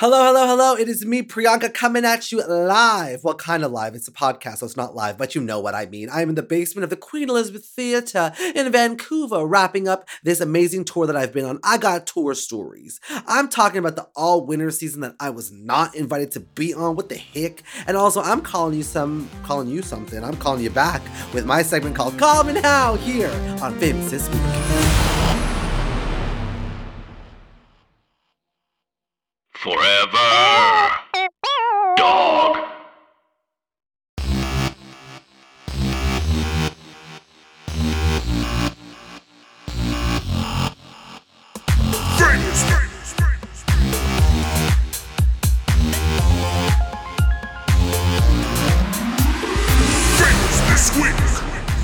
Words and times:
Hello, 0.00 0.22
hello, 0.22 0.46
hello. 0.46 0.76
It 0.76 0.88
is 0.88 1.04
me, 1.04 1.22
Priyanka, 1.22 1.74
coming 1.74 2.04
at 2.04 2.30
you 2.30 2.40
live. 2.46 3.24
Well, 3.24 3.34
kind 3.34 3.64
of 3.64 3.72
live. 3.72 3.96
It's 3.96 4.06
a 4.06 4.12
podcast, 4.12 4.58
so 4.58 4.66
it's 4.66 4.76
not 4.76 4.94
live, 4.94 5.18
but 5.18 5.34
you 5.34 5.40
know 5.40 5.58
what 5.58 5.74
I 5.74 5.86
mean. 5.86 6.08
I'm 6.12 6.28
in 6.28 6.36
the 6.36 6.42
basement 6.44 6.84
of 6.84 6.90
the 6.90 6.96
Queen 6.96 7.28
Elizabeth 7.28 7.64
Theatre 7.64 8.32
in 8.54 8.70
Vancouver, 8.70 9.44
wrapping 9.44 9.88
up 9.88 10.08
this 10.22 10.38
amazing 10.40 10.84
tour 10.84 11.08
that 11.08 11.16
I've 11.16 11.32
been 11.32 11.44
on. 11.44 11.58
I 11.64 11.78
got 11.78 12.06
tour 12.06 12.36
stories. 12.36 13.00
I'm 13.26 13.48
talking 13.48 13.80
about 13.80 13.96
the 13.96 14.06
all 14.14 14.46
winter 14.46 14.70
season 14.70 15.00
that 15.00 15.16
I 15.18 15.30
was 15.30 15.50
not 15.50 15.96
invited 15.96 16.30
to 16.30 16.40
be 16.40 16.72
on. 16.72 16.94
What 16.94 17.08
the 17.08 17.16
heck? 17.16 17.64
And 17.88 17.96
also, 17.96 18.22
I'm 18.22 18.40
calling 18.40 18.76
you 18.76 18.84
some, 18.84 19.28
calling 19.42 19.66
you 19.66 19.82
something. 19.82 20.22
I'm 20.22 20.36
calling 20.36 20.62
you 20.62 20.70
back 20.70 21.02
with 21.34 21.44
my 21.44 21.62
segment 21.62 21.96
called 21.96 22.16
Call 22.16 22.44
Me 22.44 22.52
Now 22.52 22.94
here 22.94 23.32
on 23.60 23.76
Famous 23.80 24.12
This 24.12 24.28
Week. 24.28 24.97
Forever. 29.60 30.18
Dog. 31.96 32.58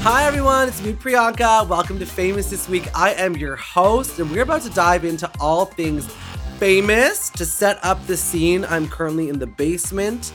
Hi 0.03 0.27
everyone, 0.27 0.69
it's 0.69 0.81
me 0.81 0.93
Priyanka. 0.93 1.67
Welcome 1.67 1.99
to 1.99 2.07
Famous 2.07 2.51
This 2.51 2.69
Week. 2.69 2.89
I 2.95 3.15
am 3.15 3.37
your 3.37 3.57
host, 3.57 4.21
and 4.21 4.31
we're 4.31 4.43
about 4.43 4.63
to 4.63 4.71
dive 4.71 5.05
into 5.05 5.29
all 5.41 5.65
things 5.65 6.07
famous. 6.65 7.29
To 7.29 7.45
set 7.45 7.79
up 7.85 8.07
the 8.07 8.17
scene, 8.17 8.65
I'm 8.65 8.89
currently 8.89 9.29
in 9.29 9.39
the 9.39 9.47
basement 9.47 10.33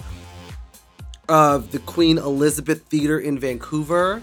of 1.28 1.72
the 1.72 1.80
Queen 1.80 2.20
Elizabeth 2.20 2.84
Theater 2.84 3.20
in 3.20 3.40
Vancouver. 3.40 4.22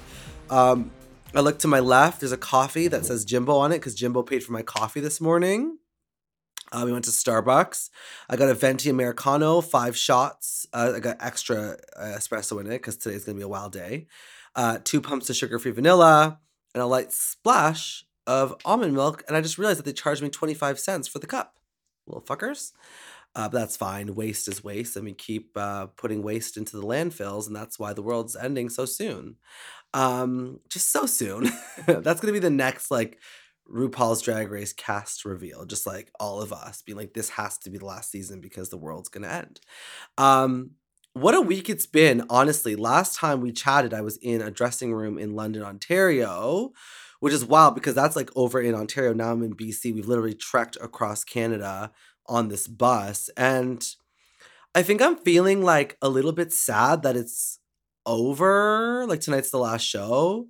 Um, 0.48 0.93
I 1.35 1.41
look 1.41 1.59
to 1.59 1.67
my 1.67 1.81
left, 1.81 2.21
there's 2.21 2.31
a 2.31 2.37
coffee 2.37 2.87
that 2.87 3.05
says 3.05 3.25
Jimbo 3.25 3.57
on 3.57 3.73
it 3.73 3.79
because 3.79 3.97
Jimbo 3.97 4.23
paid 4.23 4.45
for 4.45 4.53
my 4.53 4.63
coffee 4.63 5.01
this 5.01 5.21
morning. 5.21 5.79
Uh, 6.71 6.83
we 6.85 6.93
went 6.93 7.07
to 7.07 7.11
Starbucks. 7.11 7.91
I 8.31 8.37
got 8.37 8.51
a 8.51 8.55
venti 8.55 8.89
americano, 8.89 9.61
five 9.61 9.97
shots. 9.97 10.65
Uh, 10.73 10.93
I 10.95 11.01
got 11.01 11.17
extra 11.19 11.77
uh, 11.97 12.15
espresso 12.17 12.61
in 12.61 12.69
it 12.69 12.79
because 12.79 12.97
today's 12.97 13.25
gonna 13.25 13.35
be 13.35 13.43
a 13.43 13.48
wild 13.48 13.73
day. 13.73 14.07
Uh, 14.55 14.79
two 14.85 15.01
pumps 15.01 15.29
of 15.29 15.35
sugar-free 15.35 15.73
vanilla 15.73 16.39
and 16.73 16.81
a 16.85 16.87
light 16.87 17.13
splash 17.13 18.05
of 18.29 18.55
almond 18.65 18.95
milk. 18.95 19.25
And 19.27 19.37
I 19.37 19.41
just 19.41 19.59
realized 19.59 19.81
that 19.81 19.87
they 19.87 19.93
charged 19.93 20.23
me 20.23 20.29
twenty 20.29 20.55
five 20.55 20.79
cents 20.79 21.09
for 21.09 21.19
the 21.19 21.27
cup, 21.27 21.59
little 22.07 22.23
fuckers. 22.23 22.73
Uh, 23.35 23.49
but 23.49 23.59
that's 23.59 23.77
fine. 23.77 24.15
Waste 24.15 24.49
is 24.49 24.65
waste, 24.65 24.97
and 24.97 25.05
we 25.05 25.12
keep 25.12 25.51
uh, 25.57 25.87
putting 25.99 26.23
waste 26.23 26.57
into 26.57 26.77
the 26.77 26.87
landfills, 26.87 27.47
and 27.47 27.55
that's 27.55 27.79
why 27.79 27.93
the 27.93 28.03
world's 28.03 28.35
ending 28.35 28.71
so 28.71 28.87
soon. 28.87 29.37
Um, 29.95 30.61
just 30.71 30.91
so 30.91 31.07
soon. 31.07 31.51
that's 31.87 32.21
gonna 32.21 32.33
be 32.33 32.39
the 32.39 32.51
next 32.51 32.91
like 32.91 33.19
RuPaul's 33.71 34.23
Drag 34.23 34.51
Race 34.51 34.73
cast 34.73 35.25
reveal, 35.25 35.67
just 35.67 35.87
like 35.87 36.11
all 36.21 36.41
of 36.41 36.53
us 36.53 36.83
being 36.83 36.97
like, 36.97 37.15
this 37.15 37.31
has 37.31 37.59
to 37.59 37.71
be 37.71 37.79
the 37.79 37.87
last 37.87 38.11
season 38.11 38.41
because 38.41 38.70
the 38.70 38.79
world's 38.79 39.09
gonna 39.11 39.29
end. 39.29 39.61
Um, 40.19 40.73
what 41.15 41.35
a 41.35 41.41
week 41.41 41.70
it's 41.70 41.87
been, 41.87 42.25
honestly. 42.29 42.77
Last 42.77 43.17
time 43.17 43.41
we 43.41 43.53
chatted, 43.53 43.95
I 43.95 44.03
was 44.03 44.19
in 44.19 44.43
a 44.43 44.51
dressing 44.51 44.93
room 44.95 45.19
in 45.19 45.35
London, 45.35 45.63
Ontario, 45.63 46.73
which 47.20 47.34
is 47.34 47.45
wild 47.45 47.75
because 47.75 47.95
that's 47.95 48.17
like 48.17 48.31
over 48.36 48.61
in 48.61 48.75
Ontario. 48.75 49.12
Now 49.12 49.33
I'm 49.33 49.42
in 49.42 49.55
BC. 49.55 49.95
We've 49.95 50.09
literally 50.09 50.34
trekked 50.34 50.77
across 50.81 51.25
Canada 51.25 51.92
on 52.27 52.48
this 52.48 52.67
bus. 52.67 53.31
And 53.36 53.86
I 54.75 54.83
think 54.83 55.00
I'm 55.00 55.17
feeling 55.17 55.62
like 55.62 55.97
a 56.03 56.08
little 56.08 56.33
bit 56.33 56.53
sad 56.53 57.03
that 57.03 57.17
it's 57.17 57.58
over. 58.05 59.06
Like 59.06 59.20
tonight's 59.20 59.50
the 59.50 59.58
last 59.58 59.83
show. 59.83 60.48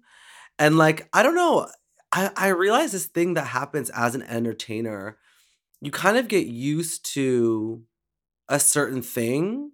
And 0.59 0.79
like, 0.79 1.09
I 1.13 1.23
don't 1.23 1.35
know. 1.35 1.69
I, 2.13 2.31
I 2.37 2.49
realize 2.49 2.93
this 2.93 3.07
thing 3.07 3.35
that 3.35 3.49
happens 3.49 3.91
as 3.91 4.15
an 4.15 4.23
entertainer, 4.23 5.19
you 5.81 5.91
kind 5.91 6.17
of 6.17 6.29
get 6.29 6.47
used 6.47 7.05
to 7.15 7.83
a 8.49 8.59
certain 8.59 9.03
thing 9.03 9.73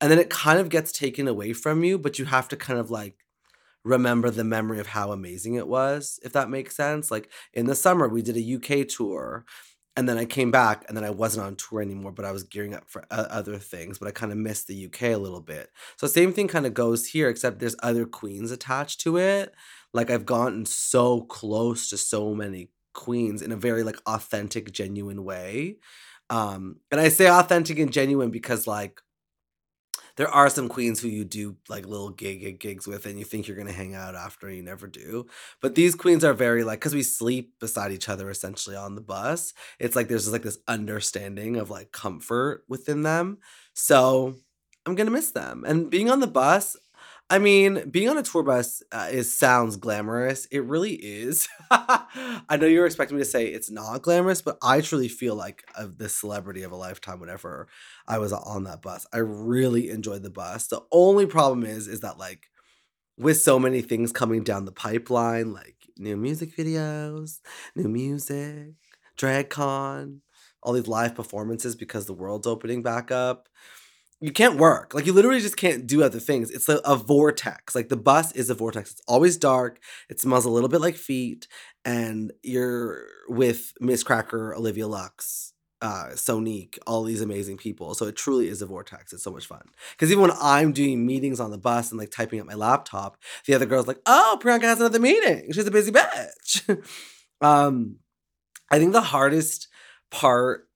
and 0.00 0.10
then 0.10 0.18
it 0.18 0.30
kind 0.30 0.58
of 0.58 0.70
gets 0.70 0.92
taken 0.92 1.28
away 1.28 1.52
from 1.52 1.84
you, 1.84 1.98
but 1.98 2.18
you 2.18 2.24
have 2.24 2.48
to 2.48 2.56
kind 2.56 2.78
of 2.78 2.90
like 2.90 3.16
remember 3.84 4.30
the 4.30 4.44
memory 4.44 4.78
of 4.80 4.88
how 4.88 5.12
amazing 5.12 5.54
it 5.54 5.68
was, 5.68 6.18
if 6.22 6.32
that 6.32 6.50
makes 6.50 6.76
sense. 6.76 7.10
Like 7.10 7.30
in 7.52 7.66
the 7.66 7.74
summer, 7.74 8.08
we 8.08 8.22
did 8.22 8.36
a 8.36 8.56
UK 8.82 8.86
tour 8.88 9.44
and 9.96 10.08
then 10.08 10.18
I 10.18 10.24
came 10.24 10.50
back 10.50 10.84
and 10.88 10.96
then 10.96 11.04
I 11.04 11.10
wasn't 11.10 11.46
on 11.46 11.56
tour 11.56 11.82
anymore, 11.82 12.12
but 12.12 12.24
I 12.24 12.32
was 12.32 12.44
gearing 12.44 12.74
up 12.74 12.84
for 12.88 13.04
o- 13.10 13.16
other 13.22 13.58
things, 13.58 13.98
but 13.98 14.08
I 14.08 14.12
kind 14.12 14.32
of 14.32 14.38
missed 14.38 14.66
the 14.66 14.86
UK 14.86 15.02
a 15.02 15.16
little 15.16 15.40
bit. 15.40 15.68
So 15.96 16.06
same 16.06 16.32
thing 16.32 16.48
kind 16.48 16.66
of 16.66 16.74
goes 16.74 17.06
here, 17.06 17.28
except 17.28 17.58
there's 17.58 17.76
other 17.82 18.06
queens 18.06 18.50
attached 18.50 19.00
to 19.00 19.18
it. 19.18 19.52
Like 19.92 20.10
I've 20.10 20.26
gotten 20.26 20.64
so 20.64 21.22
close 21.22 21.88
to 21.90 21.98
so 21.98 22.34
many 22.34 22.70
queens 22.94 23.42
in 23.42 23.50
a 23.52 23.56
very 23.56 23.82
like 23.82 23.98
authentic, 24.06 24.72
genuine 24.72 25.24
way. 25.24 25.78
Um, 26.28 26.76
and 26.92 27.00
I 27.00 27.08
say 27.08 27.28
authentic 27.28 27.78
and 27.78 27.92
genuine 27.92 28.30
because 28.30 28.66
like 28.66 29.00
there 30.16 30.28
are 30.28 30.48
some 30.48 30.68
queens 30.68 31.00
who 31.00 31.08
you 31.08 31.24
do 31.24 31.56
like 31.68 31.86
little 31.86 32.10
gig 32.10 32.40
gig 32.40 32.60
gigs 32.60 32.86
with 32.86 33.06
and 33.06 33.18
you 33.18 33.24
think 33.24 33.46
you're 33.46 33.56
gonna 33.56 33.72
hang 33.72 33.94
out 33.94 34.14
after 34.14 34.46
and 34.46 34.56
you 34.56 34.62
never 34.62 34.86
do. 34.86 35.26
But 35.60 35.74
these 35.74 35.94
queens 35.94 36.24
are 36.24 36.34
very 36.34 36.64
like 36.64 36.80
because 36.80 36.94
we 36.94 37.02
sleep 37.02 37.58
beside 37.60 37.92
each 37.92 38.08
other 38.08 38.30
essentially 38.30 38.76
on 38.76 38.94
the 38.94 39.00
bus. 39.00 39.52
It's 39.78 39.96
like 39.96 40.08
there's 40.08 40.22
just 40.22 40.32
like 40.32 40.42
this 40.42 40.58
understanding 40.68 41.56
of 41.56 41.70
like 41.70 41.92
comfort 41.92 42.64
within 42.68 43.02
them. 43.02 43.38
So 43.74 44.36
I'm 44.86 44.94
gonna 44.94 45.10
miss 45.10 45.30
them. 45.30 45.64
And 45.66 45.90
being 45.90 46.10
on 46.10 46.20
the 46.20 46.26
bus, 46.26 46.76
I 47.32 47.38
mean, 47.38 47.88
being 47.90 48.08
on 48.08 48.18
a 48.18 48.24
tour 48.24 48.42
bus 48.42 48.82
uh, 48.90 49.08
is 49.10 49.32
sounds 49.32 49.76
glamorous. 49.76 50.46
It 50.46 50.64
really 50.64 50.94
is. 50.94 51.48
I 51.70 52.56
know 52.60 52.66
you're 52.66 52.86
expecting 52.86 53.16
me 53.16 53.22
to 53.22 53.28
say 53.28 53.46
it's 53.46 53.70
not 53.70 54.02
glamorous, 54.02 54.42
but 54.42 54.58
I 54.62 54.80
truly 54.80 55.06
feel 55.08 55.36
like 55.36 55.62
uh, 55.76 55.86
the 55.96 56.08
celebrity 56.08 56.64
of 56.64 56.72
a 56.72 56.76
lifetime 56.76 57.20
whenever 57.20 57.68
I 58.08 58.18
was 58.18 58.32
on 58.32 58.64
that 58.64 58.82
bus. 58.82 59.06
I 59.12 59.18
really 59.18 59.90
enjoyed 59.90 60.24
the 60.24 60.30
bus. 60.30 60.66
The 60.66 60.82
only 60.90 61.26
problem 61.26 61.64
is, 61.64 61.86
is 61.86 62.00
that 62.00 62.18
like 62.18 62.48
with 63.18 63.40
so 63.40 63.58
many 63.58 63.82
things 63.82 64.12
coming 64.12 64.42
down 64.44 64.64
the 64.64 64.72
pipeline, 64.72 65.52
like 65.52 65.76
new 65.98 66.16
music 66.16 66.56
videos, 66.56 67.40
new 67.76 67.88
music, 67.88 68.70
drag 69.16 69.50
con, 69.50 70.22
all 70.62 70.72
these 70.72 70.88
live 70.88 71.14
performances 71.14 71.76
because 71.76 72.06
the 72.06 72.14
world's 72.14 72.46
opening 72.46 72.82
back 72.82 73.10
up 73.10 73.48
you 74.20 74.32
can't 74.32 74.58
work. 74.58 74.92
Like 74.92 75.06
you 75.06 75.12
literally 75.12 75.40
just 75.40 75.56
can't 75.56 75.86
do 75.86 76.02
other 76.02 76.20
things. 76.20 76.50
It's 76.50 76.68
a, 76.68 76.76
a 76.84 76.96
vortex. 76.96 77.74
Like 77.74 77.88
the 77.88 77.96
bus 77.96 78.32
is 78.32 78.50
a 78.50 78.54
vortex. 78.54 78.92
It's 78.92 79.02
always 79.08 79.36
dark. 79.36 79.78
It 80.08 80.20
smells 80.20 80.44
a 80.44 80.50
little 80.50 80.68
bit 80.68 80.80
like 80.80 80.96
feet. 80.96 81.48
And 81.84 82.32
you're 82.42 83.06
with 83.28 83.72
Miz 83.80 84.04
Cracker, 84.04 84.54
Olivia 84.54 84.86
Lux, 84.86 85.54
uh, 85.80 86.10
Sonique, 86.12 86.78
all 86.86 87.02
these 87.02 87.22
amazing 87.22 87.56
people. 87.56 87.94
So 87.94 88.04
it 88.06 88.16
truly 88.16 88.48
is 88.48 88.60
a 88.60 88.66
vortex. 88.66 89.14
It's 89.14 89.22
so 89.22 89.30
much 89.30 89.46
fun. 89.46 89.62
Because 89.92 90.10
even 90.10 90.22
when 90.22 90.36
I'm 90.38 90.72
doing 90.72 91.06
meetings 91.06 91.40
on 91.40 91.50
the 91.50 91.58
bus 91.58 91.90
and 91.90 91.98
like 91.98 92.10
typing 92.10 92.40
up 92.40 92.46
my 92.46 92.54
laptop, 92.54 93.16
the 93.46 93.54
other 93.54 93.64
girl's 93.64 93.86
like, 93.86 94.00
"Oh, 94.04 94.38
Priyanka 94.42 94.64
has 94.64 94.80
another 94.80 94.98
meeting. 94.98 95.50
She's 95.52 95.66
a 95.66 95.70
busy 95.70 95.92
bitch." 95.92 96.86
um, 97.40 97.96
I 98.70 98.78
think 98.78 98.92
the 98.92 99.00
hardest 99.00 99.68
part 100.10 100.68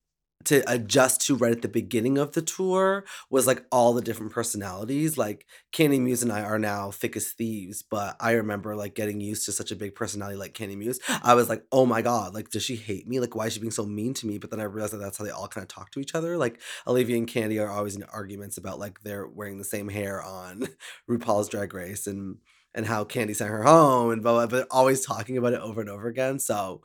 to 0.45 0.63
adjust 0.71 1.21
to 1.27 1.35
right 1.35 1.51
at 1.51 1.61
the 1.61 1.67
beginning 1.67 2.17
of 2.17 2.33
the 2.33 2.41
tour 2.41 3.05
was 3.29 3.47
like 3.47 3.65
all 3.71 3.93
the 3.93 4.01
different 4.01 4.31
personalities. 4.31 5.17
Like 5.17 5.45
Kandy 5.73 5.99
Muse 5.99 6.23
and 6.23 6.31
I 6.31 6.41
are 6.41 6.59
now 6.59 6.91
thick 6.91 7.15
as 7.15 7.29
thieves, 7.33 7.83
but 7.83 8.15
I 8.19 8.31
remember 8.31 8.75
like 8.75 8.95
getting 8.95 9.19
used 9.19 9.45
to 9.45 9.51
such 9.51 9.71
a 9.71 9.75
big 9.75 9.95
personality 9.95 10.37
like 10.37 10.53
Kandy 10.53 10.77
Muse. 10.77 10.99
I 11.23 11.33
was 11.33 11.49
like, 11.49 11.63
oh 11.71 11.85
my 11.85 12.01
god, 12.01 12.33
like 12.33 12.49
does 12.49 12.63
she 12.63 12.75
hate 12.75 13.07
me? 13.07 13.19
Like 13.19 13.35
why 13.35 13.47
is 13.47 13.53
she 13.53 13.59
being 13.59 13.71
so 13.71 13.85
mean 13.85 14.13
to 14.15 14.27
me? 14.27 14.37
But 14.37 14.51
then 14.51 14.59
I 14.59 14.63
realized 14.63 14.93
that 14.93 14.97
that's 14.97 15.17
how 15.17 15.25
they 15.25 15.31
all 15.31 15.47
kind 15.47 15.63
of 15.63 15.67
talk 15.67 15.91
to 15.91 15.99
each 15.99 16.15
other. 16.15 16.37
Like 16.37 16.61
Olivia 16.87 17.17
and 17.17 17.27
Kandy 17.27 17.61
are 17.61 17.69
always 17.69 17.95
in 17.95 18.03
arguments 18.03 18.57
about 18.57 18.79
like 18.79 19.01
they're 19.01 19.27
wearing 19.27 19.57
the 19.57 19.63
same 19.63 19.89
hair 19.89 20.21
on 20.21 20.67
RuPaul's 21.09 21.49
Drag 21.49 21.73
Race 21.73 22.07
and 22.07 22.37
and 22.75 22.85
how 22.85 23.05
Kandy 23.05 23.35
sent 23.35 23.49
her 23.49 23.63
home 23.63 24.11
and 24.11 24.21
blah, 24.21 24.33
blah, 24.33 24.47
but 24.47 24.67
always 24.69 25.05
talking 25.05 25.37
about 25.37 25.53
it 25.53 25.61
over 25.61 25.79
and 25.81 25.89
over 25.89 26.07
again. 26.07 26.39
So 26.39 26.81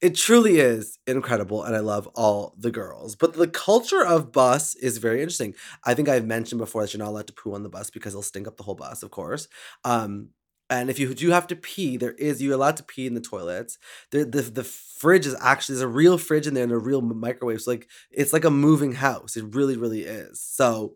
it 0.00 0.14
truly 0.14 0.58
is 0.60 0.98
incredible, 1.06 1.62
and 1.62 1.76
I 1.76 1.80
love 1.80 2.06
all 2.14 2.54
the 2.58 2.70
girls. 2.70 3.16
But 3.16 3.34
the 3.34 3.46
culture 3.48 4.04
of 4.04 4.32
bus 4.32 4.74
is 4.76 4.98
very 4.98 5.20
interesting. 5.20 5.54
I 5.84 5.94
think 5.94 6.08
I've 6.08 6.24
mentioned 6.26 6.58
before 6.58 6.82
that 6.82 6.94
you're 6.94 7.02
not 7.04 7.10
allowed 7.10 7.26
to 7.26 7.34
poo 7.34 7.54
on 7.54 7.62
the 7.62 7.68
bus 7.68 7.90
because 7.90 8.14
it'll 8.14 8.22
stink 8.22 8.48
up 8.48 8.56
the 8.56 8.62
whole 8.62 8.74
bus, 8.74 9.02
of 9.02 9.10
course. 9.10 9.46
Um, 9.84 10.28
and 10.70 10.88
if 10.88 10.98
you 10.98 11.12
do 11.14 11.30
have 11.30 11.48
to 11.48 11.56
pee, 11.56 11.96
there 11.96 12.12
is 12.12 12.40
you're 12.40 12.54
allowed 12.54 12.76
to 12.78 12.82
pee 12.84 13.06
in 13.06 13.14
the 13.14 13.20
toilets. 13.20 13.76
The 14.10 14.24
the 14.24 14.42
the 14.42 14.64
fridge 14.64 15.26
is 15.26 15.36
actually 15.40 15.74
there's 15.74 15.82
a 15.82 15.88
real 15.88 16.16
fridge 16.16 16.46
in 16.46 16.54
there 16.54 16.64
and 16.64 16.72
a 16.72 16.78
real 16.78 17.02
microwave. 17.02 17.60
So 17.60 17.72
like 17.72 17.88
it's 18.10 18.32
like 18.32 18.44
a 18.44 18.50
moving 18.50 18.92
house. 18.92 19.36
It 19.36 19.54
really 19.54 19.76
really 19.76 20.02
is. 20.02 20.40
So 20.40 20.94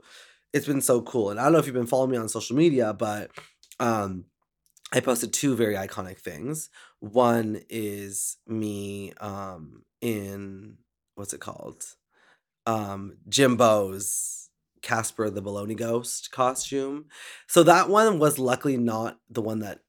it's 0.52 0.66
been 0.66 0.80
so 0.80 1.02
cool. 1.02 1.30
And 1.30 1.40
I 1.40 1.44
don't 1.44 1.52
know 1.52 1.58
if 1.58 1.66
you've 1.66 1.74
been 1.74 1.86
following 1.86 2.12
me 2.12 2.16
on 2.16 2.28
social 2.28 2.56
media, 2.56 2.92
but 2.94 3.32
um 3.80 4.26
I 4.92 5.00
posted 5.00 5.32
two 5.32 5.56
very 5.56 5.74
iconic 5.74 6.18
things. 6.18 6.70
One 7.12 7.60
is 7.68 8.38
me 8.46 9.12
um 9.20 9.82
in 10.00 10.78
what's 11.14 11.34
it 11.34 11.40
called? 11.40 11.84
um 12.66 13.18
Jimbo's 13.28 14.50
Casper 14.82 15.30
the 15.30 15.42
Baloney 15.42 15.76
Ghost 15.76 16.30
costume. 16.32 17.06
So 17.48 17.62
that 17.64 17.88
one 17.88 18.18
was 18.18 18.38
luckily 18.38 18.76
not 18.76 19.18
the 19.30 19.42
one 19.42 19.60
that 19.60 19.80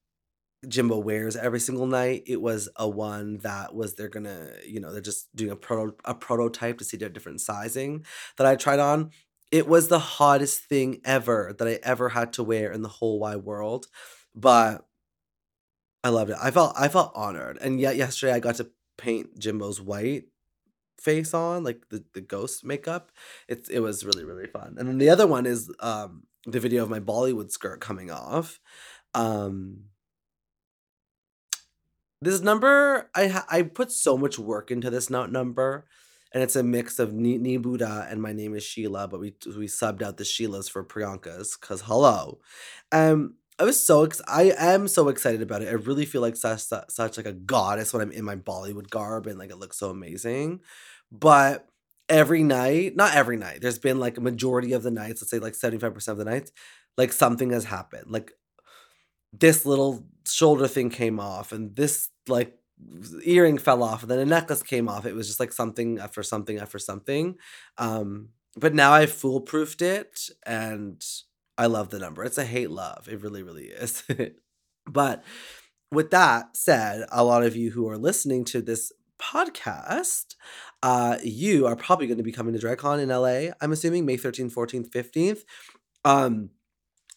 Jimbo 0.67 0.97
wears 0.99 1.35
every 1.35 1.59
single 1.59 1.85
night. 1.87 2.23
It 2.27 2.41
was 2.41 2.69
a 2.77 2.89
one 2.89 3.37
that 3.39 3.75
was 3.75 3.95
they're 3.95 4.09
gonna, 4.09 4.51
you 4.67 4.79
know, 4.79 4.91
they're 4.91 5.01
just 5.01 5.33
doing 5.35 5.51
a 5.51 5.55
proto 5.55 5.95
a 6.05 6.15
prototype 6.15 6.79
to 6.79 6.85
see 6.85 6.97
their 6.97 7.09
different 7.09 7.41
sizing 7.41 8.05
that 8.37 8.47
I 8.47 8.55
tried 8.55 8.79
on. 8.79 9.11
It 9.51 9.67
was 9.67 9.87
the 9.87 9.99
hottest 9.99 10.61
thing 10.65 11.01
ever 11.05 11.55
that 11.59 11.67
I 11.67 11.79
ever 11.83 12.09
had 12.09 12.33
to 12.33 12.43
wear 12.43 12.71
in 12.71 12.81
the 12.81 12.89
whole 12.89 13.19
wide 13.19 13.43
world. 13.43 13.87
But 14.33 14.85
I 16.05 16.09
loved 16.09 16.29
it. 16.29 16.37
I 16.39 16.51
felt 16.51 16.73
I 16.77 16.87
felt 16.87 17.11
honored. 17.15 17.57
And 17.59 17.79
yet 17.79 17.95
yesterday 17.95 18.33
I 18.33 18.39
got 18.39 18.57
to 18.57 18.69
paint 18.95 19.39
Jimbo's 19.39 19.81
white 19.81 20.25
face 21.01 21.33
on, 21.33 21.63
like 21.63 21.89
the, 21.89 22.03
the 22.13 22.21
ghost 22.21 22.63
makeup. 22.63 23.11
It's 23.47 23.69
it 23.69 23.79
was 23.79 24.05
really, 24.05 24.23
really 24.23 24.45
fun. 24.45 24.75
And 24.77 24.87
then 24.87 24.99
the 24.99 25.09
other 25.09 25.25
one 25.25 25.47
is 25.47 25.71
um 25.79 26.27
the 26.45 26.59
video 26.59 26.83
of 26.83 26.91
my 26.91 26.99
Bollywood 26.99 27.49
skirt 27.49 27.81
coming 27.81 28.11
off. 28.11 28.59
Um 29.15 29.85
this 32.21 32.39
number, 32.39 33.09
I 33.15 33.27
ha- 33.27 33.47
I 33.49 33.63
put 33.63 33.91
so 33.91 34.15
much 34.15 34.37
work 34.37 34.69
into 34.69 34.91
this 34.91 35.09
note 35.09 35.31
number, 35.31 35.87
and 36.33 36.43
it's 36.43 36.55
a 36.55 36.61
mix 36.61 36.99
of 36.99 37.13
Ni, 37.13 37.39
Ni 37.39 37.57
Buddha 37.57 38.07
and 38.11 38.21
my 38.21 38.31
name 38.31 38.53
is 38.53 38.63
Sheila, 38.63 39.07
but 39.07 39.19
we 39.19 39.33
we 39.57 39.65
subbed 39.65 40.03
out 40.03 40.17
the 40.17 40.23
Sheilas 40.23 40.69
for 40.69 40.85
Priyankas 40.85 41.59
because 41.59 41.81
hello, 41.81 42.41
um. 42.91 43.37
I 43.57 43.63
was 43.63 43.81
so 43.81 44.03
ex- 44.03 44.21
I 44.27 44.53
am 44.57 44.87
so 44.87 45.07
excited 45.07 45.41
about 45.41 45.61
it. 45.61 45.69
I 45.69 45.73
really 45.73 46.05
feel 46.05 46.21
like 46.21 46.35
such 46.35 46.61
such 46.61 47.17
like 47.17 47.25
a 47.25 47.31
goddess 47.33 47.93
when 47.93 48.01
I'm 48.01 48.11
in 48.11 48.25
my 48.25 48.35
Bollywood 48.35 48.89
garb 48.89 49.27
and 49.27 49.39
like 49.39 49.49
it 49.51 49.57
looks 49.57 49.77
so 49.77 49.89
amazing. 49.89 50.59
But 51.11 51.67
every 52.09 52.43
night, 52.43 52.95
not 52.95 53.15
every 53.15 53.37
night, 53.37 53.61
there's 53.61 53.79
been 53.79 53.99
like 53.99 54.17
a 54.17 54.21
majority 54.21 54.73
of 54.73 54.83
the 54.83 54.91
nights, 54.91 55.21
let's 55.21 55.31
say 55.31 55.39
like 55.39 55.55
75% 55.55 56.19
of 56.19 56.25
the 56.25 56.25
nights, 56.31 56.51
like 56.97 57.13
something 57.13 57.51
has 57.51 57.63
happened. 57.65 58.11
Like 58.11 58.33
this 59.33 59.65
little 59.65 60.05
shoulder 60.27 60.67
thing 60.67 60.89
came 60.89 61.19
off 61.19 61.51
and 61.51 61.75
this 61.75 62.09
like 62.27 62.57
earring 63.25 63.57
fell 63.57 63.83
off 63.83 64.01
and 64.01 64.11
then 64.11 64.19
a 64.19 64.25
necklace 64.25 64.63
came 64.63 64.87
off. 64.89 65.05
It 65.05 65.15
was 65.15 65.27
just 65.27 65.39
like 65.39 65.51
something 65.51 65.99
after 65.99 66.23
something 66.23 66.57
after 66.57 66.79
something. 66.79 67.35
Um, 67.77 68.29
but 68.57 68.73
now 68.73 68.91
I've 68.93 69.11
foolproofed 69.11 69.81
it 69.81 70.29
and 70.45 71.03
I 71.57 71.67
love 71.67 71.89
the 71.89 71.99
number. 71.99 72.23
It's 72.23 72.37
a 72.37 72.45
hate 72.45 72.71
love. 72.71 73.07
It 73.09 73.21
really, 73.21 73.43
really 73.43 73.65
is. 73.65 74.03
but 74.85 75.23
with 75.91 76.11
that 76.11 76.57
said, 76.57 77.05
a 77.11 77.23
lot 77.23 77.43
of 77.43 77.55
you 77.55 77.71
who 77.71 77.87
are 77.87 77.97
listening 77.97 78.43
to 78.45 78.61
this 78.61 78.91
podcast, 79.19 80.35
uh, 80.83 81.17
you 81.23 81.65
are 81.65 81.75
probably 81.75 82.07
going 82.07 82.17
to 82.17 82.23
be 82.23 82.31
coming 82.31 82.53
to 82.53 82.59
DragCon 82.59 83.01
in 83.01 83.09
LA. 83.09 83.53
I'm 83.61 83.71
assuming 83.71 84.05
May 84.05 84.17
13th, 84.17 84.53
14th, 84.53 84.89
15th. 84.89 85.39
Um, 86.03 86.49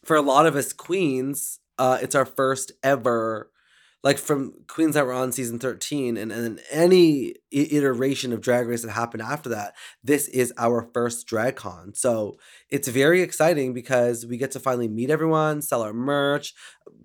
for 0.04 0.16
a 0.16 0.22
lot 0.22 0.46
of 0.46 0.54
us 0.54 0.72
queens, 0.72 1.58
uh, 1.78 1.98
it's 2.00 2.14
our 2.14 2.24
first 2.24 2.72
ever 2.82 3.50
like 4.04 4.18
from 4.18 4.52
queens 4.68 4.94
that 4.94 5.04
were 5.06 5.12
on 5.12 5.32
season 5.32 5.58
13 5.58 6.16
and, 6.16 6.30
and 6.30 6.60
any 6.70 7.34
iteration 7.50 8.32
of 8.32 8.40
drag 8.40 8.68
race 8.68 8.82
that 8.82 8.90
happened 8.90 9.22
after 9.22 9.48
that 9.48 9.74
this 10.04 10.28
is 10.28 10.52
our 10.56 10.88
first 10.94 11.26
drag 11.26 11.56
con. 11.56 11.92
So 11.94 12.38
it's 12.70 12.88
very 12.88 13.22
exciting 13.22 13.74
because 13.74 14.24
we 14.24 14.36
get 14.36 14.52
to 14.52 14.60
finally 14.60 14.88
meet 14.88 15.10
everyone 15.10 15.62
sell 15.62 15.82
our 15.82 15.92
merch 15.92 16.54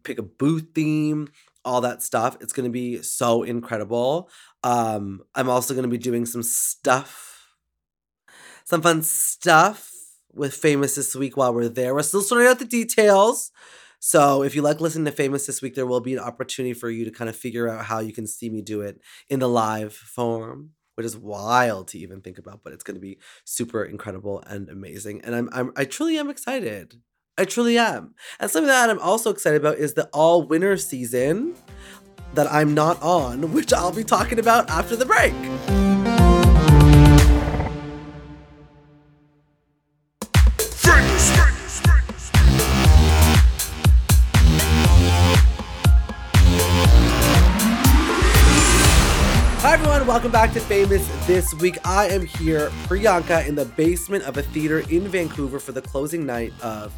pick 0.03 0.19
a 0.19 0.23
booth 0.23 0.67
theme 0.75 1.29
all 1.65 1.79
that 1.79 2.03
stuff. 2.03 2.35
It's 2.41 2.51
going 2.51 2.65
to 2.65 2.69
be 2.69 3.01
so 3.01 3.43
incredible. 3.43 4.29
Um 4.63 5.21
i'm 5.35 5.49
also 5.49 5.73
going 5.73 5.83
to 5.83 5.89
be 5.89 5.97
doing 5.97 6.25
some 6.25 6.43
stuff 6.43 7.33
some 8.65 8.81
fun 8.81 9.03
stuff 9.03 9.91
with 10.33 10.53
famous 10.53 10.95
this 10.95 11.15
week 11.15 11.37
while 11.37 11.53
we're 11.53 11.69
there. 11.69 11.93
We're 11.93 12.01
still 12.03 12.21
sorting 12.21 12.47
out 12.47 12.59
the 12.59 12.65
details 12.65 13.51
so 14.05 14.43
if 14.43 14.53
you 14.53 14.61
like 14.61 14.81
listening 14.81 15.05
to 15.05 15.13
Famous 15.13 15.45
this 15.45 15.61
week, 15.61 15.75
there 15.75 15.85
will 15.85 16.01
be 16.01 16.11
an 16.11 16.19
opportunity 16.19 16.73
for 16.73 16.89
you 16.89 17.05
to 17.05 17.09
kind 17.09 17.29
of 17.29 17.37
figure 17.37 17.69
out 17.69 17.85
how 17.85 17.99
you 17.99 18.11
can 18.11 18.27
see 18.27 18.49
me 18.49 18.61
do 18.61 18.81
it 18.81 18.99
in 19.29 19.39
the 19.39 19.47
live 19.47 19.93
form, 19.93 20.71
which 20.95 21.05
is 21.05 21.15
wild 21.15 21.87
to 21.87 21.97
even 21.97 22.19
think 22.19 22.37
about, 22.37 22.65
but 22.65 22.73
it's 22.73 22.83
going 22.83 22.95
to 22.95 23.01
be 23.01 23.17
super 23.45 23.81
incredible 23.81 24.43
and 24.45 24.67
amazing. 24.67 25.21
And 25.23 25.33
I'm, 25.33 25.49
I'm 25.53 25.71
I 25.77 25.85
truly 25.85 26.17
am 26.17 26.29
excited. 26.29 26.95
I 27.37 27.45
truly 27.45 27.77
am. 27.77 28.13
And 28.41 28.51
something 28.51 28.67
that 28.67 28.89
I'm 28.89 28.99
also 28.99 29.29
excited 29.29 29.61
about 29.61 29.77
is 29.77 29.93
the 29.93 30.07
all 30.07 30.43
winter 30.43 30.75
season 30.75 31.55
that 32.33 32.51
I'm 32.51 32.73
not 32.73 33.01
on, 33.01 33.53
which 33.53 33.71
I'll 33.71 33.93
be 33.93 34.03
talking 34.03 34.37
about 34.37 34.69
after 34.69 34.97
the 34.97 35.05
break. 35.05 35.92
Back 50.33 50.51
to 50.51 50.59
Famous 50.61 51.07
This 51.27 51.53
Week. 51.53 51.77
I 51.85 52.07
am 52.07 52.25
here, 52.25 52.71
Priyanka, 52.87 53.47
in 53.47 53.53
the 53.53 53.65
basement 53.65 54.23
of 54.23 54.35
a 54.35 54.41
theater 54.41 54.79
in 54.89 55.07
Vancouver 55.07 55.59
for 55.59 55.73
the 55.73 55.81
closing 55.81 56.25
night 56.25 56.51
of 56.59 56.91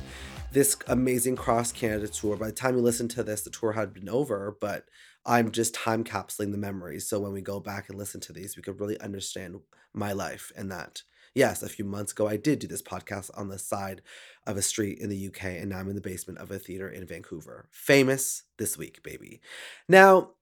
this 0.53 0.77
amazing 0.87 1.35
cross 1.35 1.73
Canada 1.73 2.07
tour. 2.07 2.37
By 2.37 2.45
the 2.45 2.53
time 2.53 2.77
you 2.77 2.81
listen 2.81 3.09
to 3.09 3.23
this, 3.23 3.41
the 3.41 3.49
tour 3.49 3.73
had 3.73 3.93
been 3.93 4.07
over, 4.07 4.55
but 4.61 4.85
I'm 5.25 5.51
just 5.51 5.73
time 5.73 6.05
capsuling 6.05 6.53
the 6.53 6.57
memories. 6.57 7.09
So 7.09 7.19
when 7.19 7.33
we 7.33 7.41
go 7.41 7.59
back 7.59 7.89
and 7.89 7.97
listen 7.97 8.21
to 8.21 8.31
these, 8.31 8.55
we 8.55 8.63
could 8.63 8.79
really 8.79 8.97
understand 9.01 9.59
my 9.91 10.13
life 10.13 10.53
and 10.55 10.71
that. 10.71 11.03
Yes, 11.33 11.61
a 11.61 11.67
few 11.67 11.83
months 11.83 12.13
ago, 12.13 12.29
I 12.29 12.37
did 12.37 12.59
do 12.59 12.67
this 12.67 12.81
podcast 12.81 13.31
on 13.35 13.49
the 13.49 13.59
side 13.59 14.01
of 14.47 14.55
a 14.55 14.61
street 14.61 14.99
in 14.99 15.09
the 15.09 15.27
UK, 15.27 15.43
and 15.43 15.71
now 15.71 15.79
I'm 15.79 15.89
in 15.89 15.95
the 15.95 16.01
basement 16.01 16.39
of 16.39 16.51
a 16.51 16.59
theater 16.59 16.87
in 16.87 17.05
Vancouver. 17.05 17.67
Famous 17.73 18.43
this 18.57 18.77
week, 18.77 19.03
baby. 19.03 19.41
Now, 19.89 20.35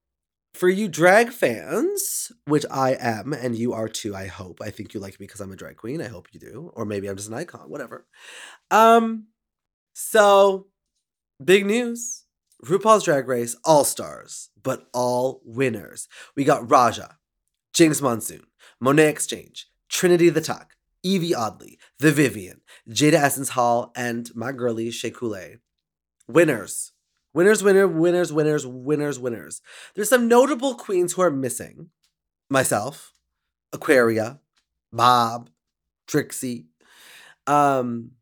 for 0.54 0.68
you 0.68 0.88
drag 0.88 1.30
fans, 1.30 2.32
which 2.46 2.64
I 2.70 2.96
am, 2.98 3.32
and 3.32 3.56
you 3.56 3.72
are 3.72 3.88
too, 3.88 4.14
I 4.14 4.26
hope. 4.26 4.60
I 4.62 4.70
think 4.70 4.94
you 4.94 5.00
like 5.00 5.18
me 5.20 5.26
because 5.26 5.40
I'm 5.40 5.52
a 5.52 5.56
drag 5.56 5.76
queen. 5.76 6.00
I 6.00 6.08
hope 6.08 6.28
you 6.32 6.40
do. 6.40 6.70
Or 6.74 6.84
maybe 6.84 7.08
I'm 7.08 7.16
just 7.16 7.28
an 7.28 7.34
icon, 7.34 7.68
whatever. 7.68 8.06
Um, 8.70 9.26
so 9.92 10.68
big 11.44 11.66
news. 11.66 12.24
RuPaul's 12.64 13.04
Drag 13.04 13.28
Race 13.28 13.56
All 13.64 13.84
Stars, 13.84 14.48
but 14.62 14.86
all 14.94 15.42
winners. 15.44 16.08
We 16.34 16.44
got 16.44 16.70
Raja, 16.70 17.18
Jinkx 17.76 18.00
Monsoon, 18.00 18.46
Monét 18.82 19.08
X 19.08 19.26
Change, 19.26 19.66
Trinity 19.90 20.30
the 20.30 20.40
Tuck, 20.40 20.74
Yvie 21.04 21.34
Oddly, 21.36 21.78
The 21.98 22.10
Vivienne, 22.10 22.62
Jada 22.88 23.14
Essence 23.14 23.50
Hall, 23.50 23.92
and 23.94 24.30
my 24.34 24.52
girlie 24.52 24.90
Shea. 24.90 25.12
Winners. 26.26 26.93
Winners, 27.34 27.62
winner, 27.62 27.88
winners, 27.88 28.32
winners, 28.32 28.66
winners, 28.66 29.18
winners. 29.18 29.60
There's 29.94 30.08
some 30.08 30.28
notable 30.28 30.74
queens 30.74 31.12
who 31.12 31.22
are 31.22 31.30
missing. 31.30 31.90
Myself, 32.48 33.12
Aquaria, 33.72 34.38
Bob, 34.92 35.50
Trixie. 36.06 36.66
Um, 37.46 38.12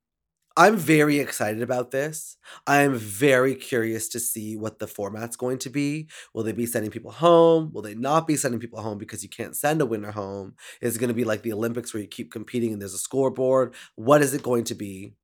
I'm 0.57 0.77
very 0.77 1.19
excited 1.19 1.63
about 1.63 1.91
this. 1.91 2.37
I'm 2.67 2.95
very 2.95 3.55
curious 3.55 4.09
to 4.11 4.21
see 4.21 4.57
what 4.57 4.79
the 4.79 4.87
format's 4.87 5.37
going 5.37 5.59
to 5.59 5.71
be. 5.71 6.09
Will 6.35 6.43
they 6.43 6.53
be 6.53 6.67
sending 6.67 6.91
people 6.91 7.11
home? 7.11 7.71
Will 7.73 7.83
they 7.83 7.95
not 7.95 8.27
be 8.27 8.37
sending 8.37 8.61
people 8.61 8.81
home 8.81 8.99
because 8.99 9.23
you 9.23 9.31
can't 9.31 9.57
send 9.57 9.81
a 9.81 9.87
winner 9.87 10.11
home? 10.11 10.55
Is 10.83 10.97
it 10.97 10.99
going 10.99 11.09
to 11.09 11.15
be 11.15 11.25
like 11.25 11.43
the 11.43 11.53
Olympics 11.55 11.95
where 11.95 12.03
you 12.03 12.09
keep 12.09 12.31
competing 12.31 12.73
and 12.73 12.83
there's 12.83 12.95
a 12.95 12.99
scoreboard? 12.99 13.75
What 13.95 14.21
is 14.23 14.35
it 14.35 14.43
going 14.43 14.65
to 14.65 14.75
be? 14.75 15.15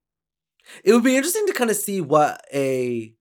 It 0.85 0.93
would 0.93 1.05
be 1.05 1.17
interesting 1.17 1.47
to 1.47 1.53
kind 1.53 1.71
of 1.71 1.77
see 1.77 2.01
what 2.01 2.43
a 2.53 3.15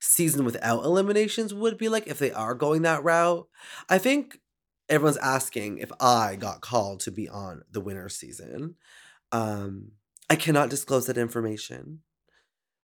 season 0.00 0.44
without 0.44 0.84
eliminations 0.84 1.54
would 1.54 1.78
be 1.78 1.88
like 1.88 2.06
if 2.06 2.18
they 2.18 2.32
are 2.32 2.54
going 2.54 2.82
that 2.82 3.04
route. 3.04 3.46
I 3.88 3.98
think 3.98 4.38
everyone's 4.88 5.16
asking 5.18 5.78
if 5.78 5.90
I 6.00 6.36
got 6.36 6.60
called 6.60 7.00
to 7.00 7.10
be 7.10 7.28
on 7.28 7.62
the 7.70 7.80
winter 7.80 8.08
season. 8.08 8.76
Um, 9.32 9.92
I 10.28 10.36
cannot 10.36 10.70
disclose 10.70 11.06
that 11.06 11.18
information. 11.18 12.00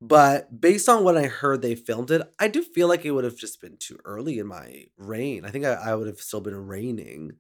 But 0.01 0.60
based 0.60 0.89
on 0.89 1.03
what 1.03 1.17
I 1.17 1.27
heard 1.27 1.62
they 1.62 1.75
filmed 1.75 2.12
it, 2.12 2.22
I 2.38 2.50
do 2.50 2.62
feel 2.62 2.89
like 2.89 3.05
it 3.05 3.12
would 3.12 3.24
have 3.24 3.38
just 3.38 3.62
been 3.62 3.77
too 3.77 3.98
early 4.03 4.38
in 4.38 4.48
my 4.48 4.86
reign. 4.98 5.46
I 5.46 5.50
think 5.50 5.65
I, 5.65 5.74
I 5.74 5.96
would 5.96 6.08
have 6.08 6.20
still 6.20 6.41
been 6.41 6.67
reigning. 6.67 7.34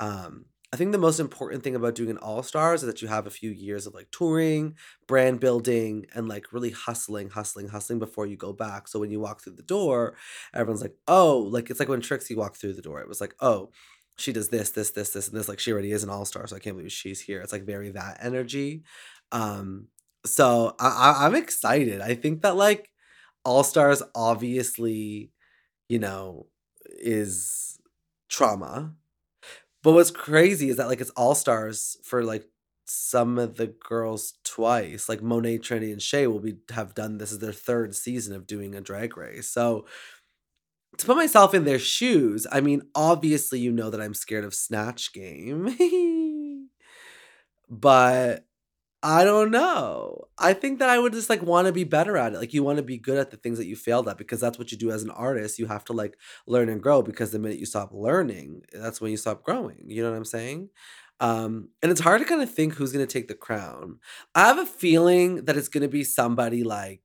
Um, 0.00 0.46
I 0.70 0.76
think 0.76 0.92
the 0.92 0.98
most 0.98 1.18
important 1.18 1.62
thing 1.62 1.74
about 1.74 1.94
doing 1.94 2.10
an 2.10 2.18
all 2.18 2.42
stars 2.42 2.82
is 2.82 2.86
that 2.86 3.00
you 3.00 3.08
have 3.08 3.26
a 3.26 3.30
few 3.30 3.50
years 3.50 3.86
of 3.86 3.94
like 3.94 4.08
touring, 4.10 4.74
brand 5.06 5.40
building, 5.40 6.04
and 6.14 6.28
like 6.28 6.52
really 6.52 6.70
hustling, 6.70 7.30
hustling, 7.30 7.68
hustling 7.68 7.98
before 7.98 8.26
you 8.26 8.36
go 8.36 8.52
back. 8.52 8.86
So 8.86 9.00
when 9.00 9.10
you 9.10 9.18
walk 9.18 9.40
through 9.40 9.54
the 9.54 9.62
door, 9.62 10.14
everyone's 10.52 10.82
like, 10.82 10.94
oh, 11.06 11.38
like 11.38 11.70
it's 11.70 11.80
like 11.80 11.88
when 11.88 12.02
Trixie 12.02 12.34
walked 12.34 12.58
through 12.58 12.74
the 12.74 12.82
door. 12.82 13.00
It 13.00 13.08
was 13.08 13.20
like, 13.20 13.34
oh, 13.40 13.70
she 14.18 14.30
does 14.32 14.50
this, 14.50 14.70
this, 14.70 14.90
this, 14.90 15.10
this, 15.10 15.28
and 15.28 15.38
this. 15.38 15.48
Like 15.48 15.58
she 15.58 15.72
already 15.72 15.90
is 15.90 16.02
an 16.02 16.10
all 16.10 16.26
star, 16.26 16.46
so 16.46 16.56
I 16.56 16.58
can't 16.58 16.76
believe 16.76 16.92
she's 16.92 17.20
here. 17.20 17.40
It's 17.40 17.52
like 17.52 17.64
very 17.64 17.90
that 17.92 18.18
energy. 18.20 18.82
Um, 19.32 19.86
so 20.26 20.76
I, 20.78 20.88
I 20.88 21.26
I'm 21.26 21.34
excited. 21.34 22.02
I 22.02 22.14
think 22.14 22.42
that 22.42 22.56
like 22.56 22.90
all 23.42 23.64
stars 23.64 24.02
obviously, 24.14 25.30
you 25.88 25.98
know, 25.98 26.46
is 27.00 27.78
trauma 28.28 28.92
but 29.82 29.92
what's 29.92 30.10
crazy 30.10 30.68
is 30.68 30.76
that 30.76 30.88
like 30.88 31.00
it's 31.00 31.10
all 31.10 31.34
stars 31.34 31.96
for 32.02 32.24
like 32.24 32.44
some 32.90 33.38
of 33.38 33.56
the 33.56 33.66
girls 33.66 34.34
twice. 34.44 35.08
Like 35.08 35.22
Monet, 35.22 35.58
Trinity, 35.58 35.92
and 35.92 36.02
Shea 36.02 36.26
will 36.26 36.40
be 36.40 36.56
have 36.70 36.94
done 36.94 37.18
this 37.18 37.32
is 37.32 37.38
their 37.38 37.52
third 37.52 37.94
season 37.94 38.34
of 38.34 38.46
doing 38.46 38.74
a 38.74 38.80
drag 38.80 39.16
race. 39.16 39.48
So 39.48 39.86
to 40.96 41.06
put 41.06 41.16
myself 41.16 41.54
in 41.54 41.64
their 41.64 41.78
shoes, 41.78 42.46
I 42.50 42.60
mean, 42.60 42.82
obviously 42.94 43.60
you 43.60 43.72
know 43.72 43.90
that 43.90 44.00
I'm 44.00 44.14
scared 44.14 44.44
of 44.44 44.54
Snatch 44.54 45.12
Game. 45.12 45.68
but 47.68 48.44
I 49.02 49.22
don't 49.24 49.52
know. 49.52 50.24
I 50.38 50.52
think 50.54 50.80
that 50.80 50.88
I 50.90 50.98
would 50.98 51.12
just 51.12 51.30
like 51.30 51.40
want 51.42 51.66
to 51.68 51.72
be 51.72 51.84
better 51.84 52.16
at 52.16 52.32
it. 52.32 52.38
Like 52.38 52.52
you 52.52 52.64
want 52.64 52.78
to 52.78 52.82
be 52.82 52.98
good 52.98 53.16
at 53.16 53.30
the 53.30 53.36
things 53.36 53.58
that 53.58 53.66
you 53.66 53.76
failed 53.76 54.08
at 54.08 54.18
because 54.18 54.40
that's 54.40 54.58
what 54.58 54.72
you 54.72 54.78
do 54.78 54.90
as 54.90 55.04
an 55.04 55.10
artist. 55.10 55.58
You 55.58 55.66
have 55.66 55.84
to 55.84 55.92
like 55.92 56.16
learn 56.48 56.68
and 56.68 56.82
grow 56.82 57.02
because 57.02 57.30
the 57.30 57.38
minute 57.38 57.58
you 57.60 57.66
stop 57.66 57.90
learning, 57.92 58.62
that's 58.72 59.00
when 59.00 59.12
you 59.12 59.16
stop 59.16 59.44
growing. 59.44 59.84
You 59.86 60.02
know 60.02 60.10
what 60.10 60.16
I'm 60.16 60.24
saying? 60.24 60.70
Um, 61.20 61.68
and 61.80 61.92
it's 61.92 62.00
hard 62.00 62.20
to 62.20 62.26
kind 62.26 62.42
of 62.42 62.50
think 62.52 62.74
who's 62.74 62.92
to 63.06 63.12
take 63.12 63.28
the 63.28 63.34
crown. 63.34 63.98
I 64.34 64.46
have 64.48 64.58
a 64.58 64.66
feeling 64.66 65.44
that 65.44 65.56
it's 65.56 65.68
to 65.82 65.88
be 65.88 66.02
somebody 66.04 66.64
like 66.64 67.02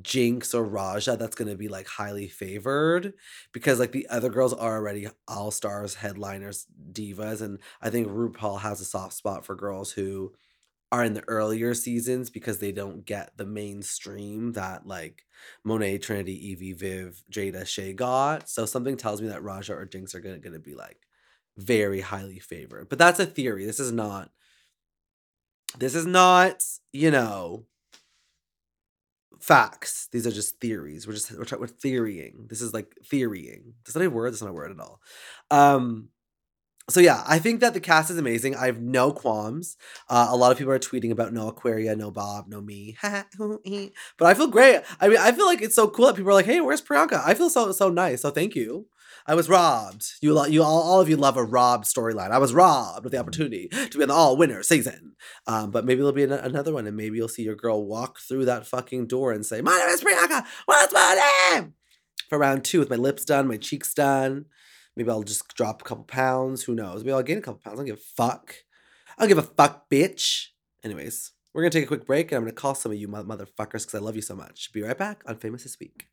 Jinkx 0.00 0.54
or 0.54 0.64
Raja 0.64 1.16
that's 1.18 1.36
to 1.50 1.56
be 1.56 1.68
like 1.68 1.86
highly 1.86 2.26
favored 2.26 3.12
because 3.52 3.78
like 3.78 3.92
the 3.92 4.08
other 4.08 4.30
girls 4.30 4.54
are 4.54 4.76
already 4.76 5.06
all 5.28 5.50
stars, 5.50 5.96
headliners, 5.96 6.66
divas. 6.92 7.42
And 7.42 7.58
I 7.82 7.90
think 7.90 8.08
RuPaul 8.08 8.60
has 8.60 8.80
a 8.80 8.86
soft 8.86 9.12
spot 9.14 9.44
for 9.44 9.54
girls 9.54 9.92
who 9.92 10.32
are 10.92 11.02
in 11.02 11.14
the 11.14 11.24
earlier 11.26 11.72
seasons 11.72 12.28
because 12.30 12.58
they 12.58 12.70
don't 12.70 13.06
get 13.06 13.36
the 13.38 13.46
mainstream 13.46 14.52
that 14.52 14.86
like 14.86 15.24
Monet, 15.64 15.98
Trinity, 15.98 16.54
Yvie, 16.54 16.78
Viv, 16.78 17.24
Jada, 17.32 17.66
Shea 17.66 17.94
got. 17.94 18.48
So 18.48 18.66
something 18.66 18.98
tells 18.98 19.22
me 19.22 19.28
that 19.28 19.42
Raja 19.42 19.72
or 19.72 19.86
Jinkx 19.86 20.14
are 20.14 20.20
gonna, 20.20 20.38
gonna 20.38 20.58
be 20.58 20.74
like 20.74 20.98
very 21.56 22.02
highly 22.02 22.38
favored. 22.38 22.90
But 22.90 22.98
that's 22.98 23.18
a 23.18 23.26
theory. 23.26 23.64
This 23.64 23.80
is 23.80 23.90
not 23.90 24.30
this 25.78 25.94
is 25.94 26.06
not, 26.06 26.62
you 26.92 27.10
know, 27.10 27.64
facts. 29.40 30.08
These 30.12 30.26
are 30.26 30.30
just 30.30 30.60
theories. 30.60 31.06
We're 31.06 31.14
just 31.14 31.32
we're, 31.32 31.58
we're 31.58 31.66
theorying. 31.66 32.46
This 32.48 32.60
is 32.60 32.74
like 32.74 32.94
theorying. 33.04 33.74
That's 33.84 33.96
not 33.96 34.04
a 34.04 34.10
word. 34.10 34.32
That's 34.32 34.42
not 34.42 34.50
a 34.50 34.54
word 34.54 34.70
at 34.72 34.80
all. 34.80 35.00
Um, 35.50 36.08
so 36.90 37.00
yeah, 37.00 37.22
I 37.26 37.38
think 37.38 37.60
that 37.60 37.74
the 37.74 37.80
cast 37.80 38.10
is 38.10 38.18
amazing. 38.18 38.56
I 38.56 38.66
have 38.66 38.80
no 38.80 39.12
qualms. 39.12 39.76
Uh, 40.08 40.28
a 40.30 40.36
lot 40.36 40.52
of 40.52 40.58
people 40.58 40.72
are 40.72 40.78
tweeting 40.78 41.10
about 41.10 41.32
no 41.32 41.48
Aquaria, 41.48 41.94
no 41.94 42.10
Bob, 42.10 42.48
no 42.48 42.60
me. 42.60 42.96
but 43.02 44.26
I 44.26 44.34
feel 44.34 44.48
great. 44.48 44.82
I 45.00 45.08
mean, 45.08 45.18
I 45.18 45.32
feel 45.32 45.46
like 45.46 45.62
it's 45.62 45.76
so 45.76 45.88
cool 45.88 46.06
that 46.06 46.16
people 46.16 46.30
are 46.30 46.34
like, 46.34 46.46
"Hey, 46.46 46.60
where's 46.60 46.82
Priyanka?" 46.82 47.22
I 47.24 47.34
feel 47.34 47.50
so 47.50 47.72
so 47.72 47.88
nice. 47.88 48.22
So 48.22 48.30
thank 48.30 48.54
you. 48.54 48.86
I 49.26 49.34
was 49.36 49.48
robbed. 49.48 50.04
You 50.20 50.44
you 50.46 50.62
all, 50.62 50.82
all 50.82 51.00
of 51.00 51.08
you 51.08 51.16
love 51.16 51.36
a 51.36 51.44
robbed 51.44 51.84
storyline. 51.84 52.30
I 52.30 52.38
was 52.38 52.52
robbed 52.52 53.06
of 53.06 53.12
the 53.12 53.18
opportunity 53.18 53.68
to 53.68 53.98
be 53.98 54.02
in 54.02 54.08
the 54.08 54.14
all 54.14 54.36
winner 54.36 54.62
season. 54.62 55.14
Um, 55.46 55.70
but 55.70 55.84
maybe 55.84 55.98
there'll 55.98 56.12
be 56.12 56.24
an- 56.24 56.32
another 56.32 56.72
one, 56.72 56.86
and 56.86 56.96
maybe 56.96 57.16
you'll 57.16 57.28
see 57.28 57.44
your 57.44 57.54
girl 57.54 57.86
walk 57.86 58.18
through 58.18 58.46
that 58.46 58.66
fucking 58.66 59.06
door 59.06 59.32
and 59.32 59.46
say, 59.46 59.60
"My 59.60 59.78
name 59.78 59.88
is 59.88 60.02
Priyanka. 60.02 60.44
What's 60.66 60.92
my 60.92 61.52
name?" 61.52 61.74
For 62.28 62.38
round 62.38 62.64
two, 62.64 62.80
with 62.80 62.90
my 62.90 62.96
lips 62.96 63.24
done, 63.24 63.46
my 63.46 63.58
cheeks 63.58 63.94
done 63.94 64.46
Maybe 64.96 65.10
I'll 65.10 65.22
just 65.22 65.54
drop 65.54 65.80
a 65.80 65.84
couple 65.84 66.04
pounds. 66.04 66.64
Who 66.64 66.74
knows? 66.74 67.02
Maybe 67.02 67.12
I'll 67.12 67.22
gain 67.22 67.38
a 67.38 67.42
couple 67.42 67.60
pounds. 67.64 67.74
I 67.74 67.76
don't 67.78 67.86
give 67.86 67.96
a 67.96 68.14
fuck. 68.16 68.54
I 69.16 69.22
don't 69.22 69.28
give 69.28 69.38
a 69.38 69.42
fuck, 69.42 69.88
bitch. 69.88 70.48
Anyways, 70.84 71.32
we're 71.54 71.62
gonna 71.62 71.70
take 71.70 71.84
a 71.84 71.88
quick 71.88 72.06
break 72.06 72.30
and 72.30 72.36
I'm 72.36 72.42
gonna 72.42 72.52
call 72.52 72.74
some 72.74 72.92
of 72.92 72.98
you 72.98 73.08
motherfuckers 73.08 73.56
because 73.56 73.94
I 73.94 73.98
love 73.98 74.16
you 74.16 74.22
so 74.22 74.34
much. 74.34 74.72
Be 74.72 74.82
right 74.82 74.98
back 74.98 75.22
on 75.26 75.36
Famous 75.36 75.62
This 75.62 75.78
Week. 75.80 76.08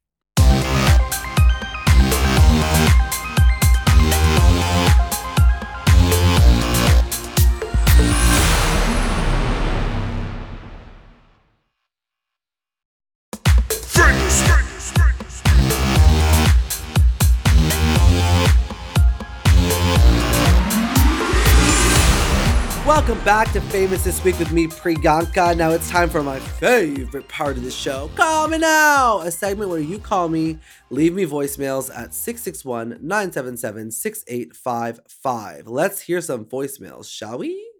Welcome 23.09 23.25
back 23.25 23.51
to 23.53 23.61
Famous 23.61 24.03
This 24.03 24.23
Week 24.23 24.37
with 24.37 24.51
me, 24.51 24.67
Priyanka. 24.67 25.57
Now 25.57 25.71
it's 25.71 25.89
time 25.89 26.11
for 26.11 26.21
my 26.21 26.37
favorite 26.37 27.27
part 27.27 27.57
of 27.57 27.63
the 27.63 27.71
show, 27.71 28.07
Call 28.15 28.47
Me 28.47 28.59
Now, 28.59 29.21
a 29.21 29.31
segment 29.31 29.71
where 29.71 29.79
you 29.79 29.97
call 29.97 30.29
me, 30.29 30.59
leave 30.91 31.15
me 31.15 31.25
voicemails 31.25 31.89
at 31.89 32.13
661 32.13 32.99
977 33.01 33.89
6855. 33.89 35.67
Let's 35.67 36.01
hear 36.01 36.21
some 36.21 36.45
voicemails, 36.45 37.11
shall 37.11 37.39
we? 37.39 37.71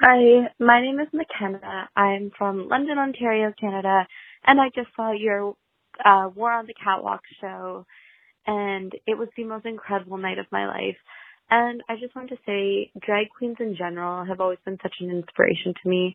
Hi, 0.00 0.48
my 0.58 0.80
name 0.80 0.98
is 0.98 1.06
McKenna. 1.12 1.88
I'm 1.94 2.32
from 2.36 2.66
London, 2.66 2.98
Ontario, 2.98 3.54
Canada, 3.60 4.04
and 4.46 4.60
I 4.60 4.70
just 4.74 4.88
saw 4.96 5.12
your 5.12 5.54
uh, 6.04 6.28
War 6.34 6.50
on 6.50 6.66
the 6.66 6.74
Catwalk 6.74 7.20
show, 7.40 7.86
and 8.48 8.92
it 9.06 9.16
was 9.16 9.28
the 9.36 9.44
most 9.44 9.64
incredible 9.64 10.18
night 10.18 10.40
of 10.40 10.46
my 10.50 10.66
life. 10.66 10.96
And 11.50 11.82
I 11.88 11.96
just 11.96 12.14
want 12.14 12.28
to 12.28 12.36
say, 12.46 12.92
drag 13.04 13.26
queens 13.36 13.56
in 13.58 13.76
general 13.76 14.24
have 14.24 14.40
always 14.40 14.60
been 14.64 14.78
such 14.82 14.94
an 15.00 15.10
inspiration 15.10 15.74
to 15.82 15.88
me. 15.88 16.14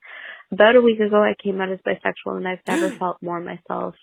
About 0.52 0.78
a 0.78 0.82
week 0.82 1.00
ago, 1.02 1.22
I 1.22 1.34
came 1.44 1.60
out 1.60 1.72
as 1.72 1.80
bisexual, 1.86 2.38
and 2.38 2.48
I've 2.48 2.60
never 2.66 2.90
felt 3.00 3.22
more 3.22 3.42
myself 3.42 3.96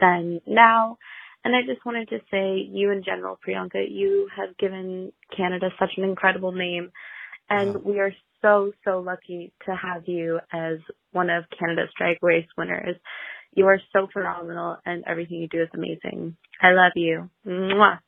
than 0.00 0.40
now. 0.46 0.96
And 1.44 1.54
I 1.54 1.60
just 1.66 1.84
wanted 1.84 2.08
to 2.08 2.20
say, 2.30 2.66
you 2.70 2.90
in 2.90 3.02
general, 3.04 3.38
Priyanka, 3.46 3.84
you 3.90 4.28
have 4.34 4.56
given 4.56 5.12
Canada 5.36 5.68
such 5.78 5.90
an 5.98 6.04
incredible 6.04 6.52
name. 6.52 6.90
And 7.50 7.74
wow. 7.74 7.80
we 7.84 8.00
are 8.00 8.14
so, 8.40 8.72
so 8.84 9.00
lucky 9.00 9.52
to 9.66 9.76
have 9.76 10.04
you 10.06 10.40
as 10.52 10.78
one 11.10 11.28
of 11.28 11.44
Canada's 11.58 11.90
drag 11.98 12.16
race 12.22 12.46
winners. 12.56 12.96
You 13.54 13.66
are 13.66 13.80
so 13.92 14.08
phenomenal, 14.10 14.78
and 14.86 15.04
everything 15.06 15.42
you 15.42 15.48
do 15.48 15.60
is 15.60 15.68
amazing. 15.74 16.36
I 16.62 16.70
love 16.70 16.92
you. 16.94 17.28
Mwah 17.46 17.98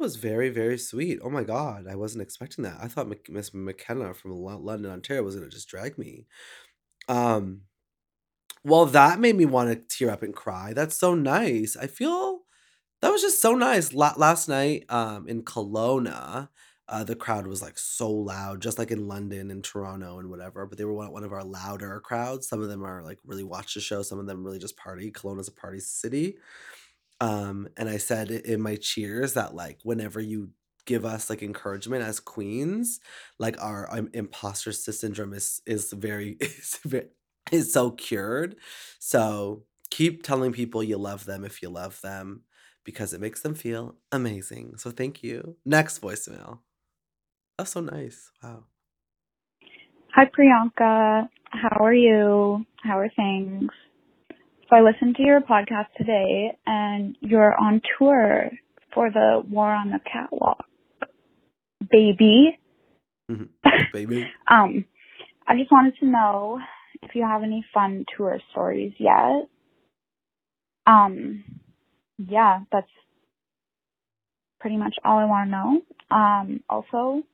was 0.00 0.16
very, 0.16 0.48
very 0.50 0.78
sweet. 0.78 1.20
Oh 1.22 1.30
my 1.30 1.44
god, 1.44 1.86
I 1.88 1.94
wasn't 1.96 2.22
expecting 2.22 2.64
that. 2.64 2.78
I 2.80 2.88
thought 2.88 3.08
Miss 3.28 3.54
McKenna 3.54 4.14
from 4.14 4.32
London, 4.32 4.90
Ontario 4.90 5.22
was 5.22 5.36
gonna 5.36 5.48
just 5.48 5.68
drag 5.68 5.98
me. 5.98 6.26
Um, 7.08 7.62
well, 8.64 8.86
that 8.86 9.20
made 9.20 9.36
me 9.36 9.46
want 9.46 9.70
to 9.70 9.96
tear 9.96 10.10
up 10.10 10.22
and 10.22 10.34
cry. 10.34 10.72
That's 10.74 10.96
so 10.96 11.14
nice. 11.14 11.76
I 11.76 11.86
feel 11.86 12.40
that 13.02 13.10
was 13.10 13.22
just 13.22 13.40
so 13.40 13.54
nice. 13.54 13.92
La- 13.94 14.14
last 14.16 14.48
night, 14.48 14.84
um, 14.90 15.28
in 15.28 15.42
Kelowna, 15.44 16.48
uh, 16.88 17.04
the 17.04 17.16
crowd 17.16 17.46
was 17.46 17.62
like 17.62 17.78
so 17.78 18.10
loud, 18.10 18.62
just 18.62 18.78
like 18.78 18.90
in 18.90 19.08
London 19.08 19.50
and 19.50 19.64
Toronto 19.64 20.18
and 20.18 20.30
whatever. 20.30 20.66
But 20.66 20.78
they 20.78 20.84
were 20.84 20.94
one, 20.94 21.12
one 21.12 21.24
of 21.24 21.32
our 21.32 21.44
louder 21.44 22.00
crowds. 22.00 22.48
Some 22.48 22.62
of 22.62 22.68
them 22.68 22.84
are 22.84 23.02
like 23.02 23.18
really 23.24 23.44
watch 23.44 23.74
the 23.74 23.80
show. 23.80 24.02
Some 24.02 24.18
of 24.18 24.26
them 24.26 24.44
really 24.44 24.58
just 24.58 24.76
party. 24.76 25.10
Kelowna's 25.12 25.48
a 25.48 25.52
party 25.52 25.80
city. 25.80 26.36
Um, 27.20 27.68
and 27.76 27.88
I 27.88 27.98
said 27.98 28.30
in 28.30 28.62
my 28.62 28.76
cheers 28.76 29.34
that 29.34 29.54
like 29.54 29.80
whenever 29.84 30.20
you 30.20 30.50
give 30.86 31.04
us 31.04 31.30
like 31.30 31.42
encouragement 31.42 32.04
as 32.04 32.20
queens, 32.20 33.00
like 33.38 33.62
our 33.62 33.88
um, 33.92 34.10
imposter 34.14 34.72
syndrome 34.72 35.34
is 35.34 35.62
is 35.66 35.92
very 35.92 36.32
is 36.40 36.80
is 37.52 37.72
so 37.72 37.92
cured. 37.92 38.56
So 39.00 39.64
keep 39.90 40.22
telling 40.24 40.52
people 40.52 40.82
you 40.84 40.98
love 40.98 41.26
them 41.26 41.44
if 41.44 41.62
you 41.62 41.70
love 41.70 42.00
them 42.02 42.42
because 42.84 43.14
it 43.14 43.20
makes 43.22 43.42
them 43.42 43.54
feel 43.54 43.96
amazing. 44.12 44.76
So 44.78 44.90
thank 44.90 45.22
you. 45.24 45.56
Next 45.66 46.02
voicemail. 46.02 46.60
That's 47.58 47.72
so 47.72 47.80
nice. 47.80 48.30
Wow. 48.42 48.64
Hi 50.14 50.26
Priyanka. 50.26 51.28
How 51.50 51.84
are 51.84 51.94
you? 51.94 52.64
How 52.82 52.98
are 52.98 53.10
things? 53.10 53.70
So 54.70 54.76
I 54.76 54.82
listened 54.82 55.16
to 55.16 55.24
your 55.24 55.40
podcast 55.40 55.88
today 55.98 56.56
and 56.64 57.16
you're 57.20 57.56
on 57.60 57.82
tour 57.98 58.50
for 58.94 59.10
the 59.10 59.42
War 59.50 59.66
on 59.66 59.90
the 59.90 59.98
Catwalk. 59.98 60.64
Baby. 61.90 62.56
Mm-hmm. 63.28 63.68
Baby. 63.92 64.30
um, 64.48 64.84
I 65.48 65.56
just 65.58 65.72
wanted 65.72 65.94
to 65.98 66.06
know 66.06 66.60
if 67.02 67.16
you 67.16 67.22
have 67.22 67.42
any 67.42 67.64
fun 67.74 68.04
tour 68.16 68.38
stories 68.52 68.92
yet. 68.98 69.48
Um, 70.86 71.42
yeah, 72.18 72.60
that's 72.70 72.86
pretty 74.60 74.76
much 74.76 74.94
all 75.04 75.18
I 75.18 75.24
want 75.24 75.48
to 75.48 75.50
know. 75.50 76.16
Um, 76.16 76.60
also, 76.70 77.24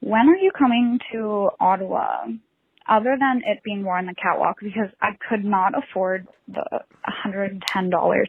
when 0.00 0.30
are 0.30 0.36
you 0.36 0.50
coming 0.58 0.98
to 1.12 1.50
Ottawa? 1.60 2.24
Other 2.90 3.16
than 3.18 3.42
it 3.46 3.62
being 3.64 3.82
more 3.82 3.98
on 3.98 4.06
the 4.06 4.14
catwalk 4.14 4.58
because 4.62 4.90
I 5.00 5.10
could 5.28 5.44
not 5.44 5.74
afford 5.78 6.26
the 6.48 6.64
$110 7.26 7.60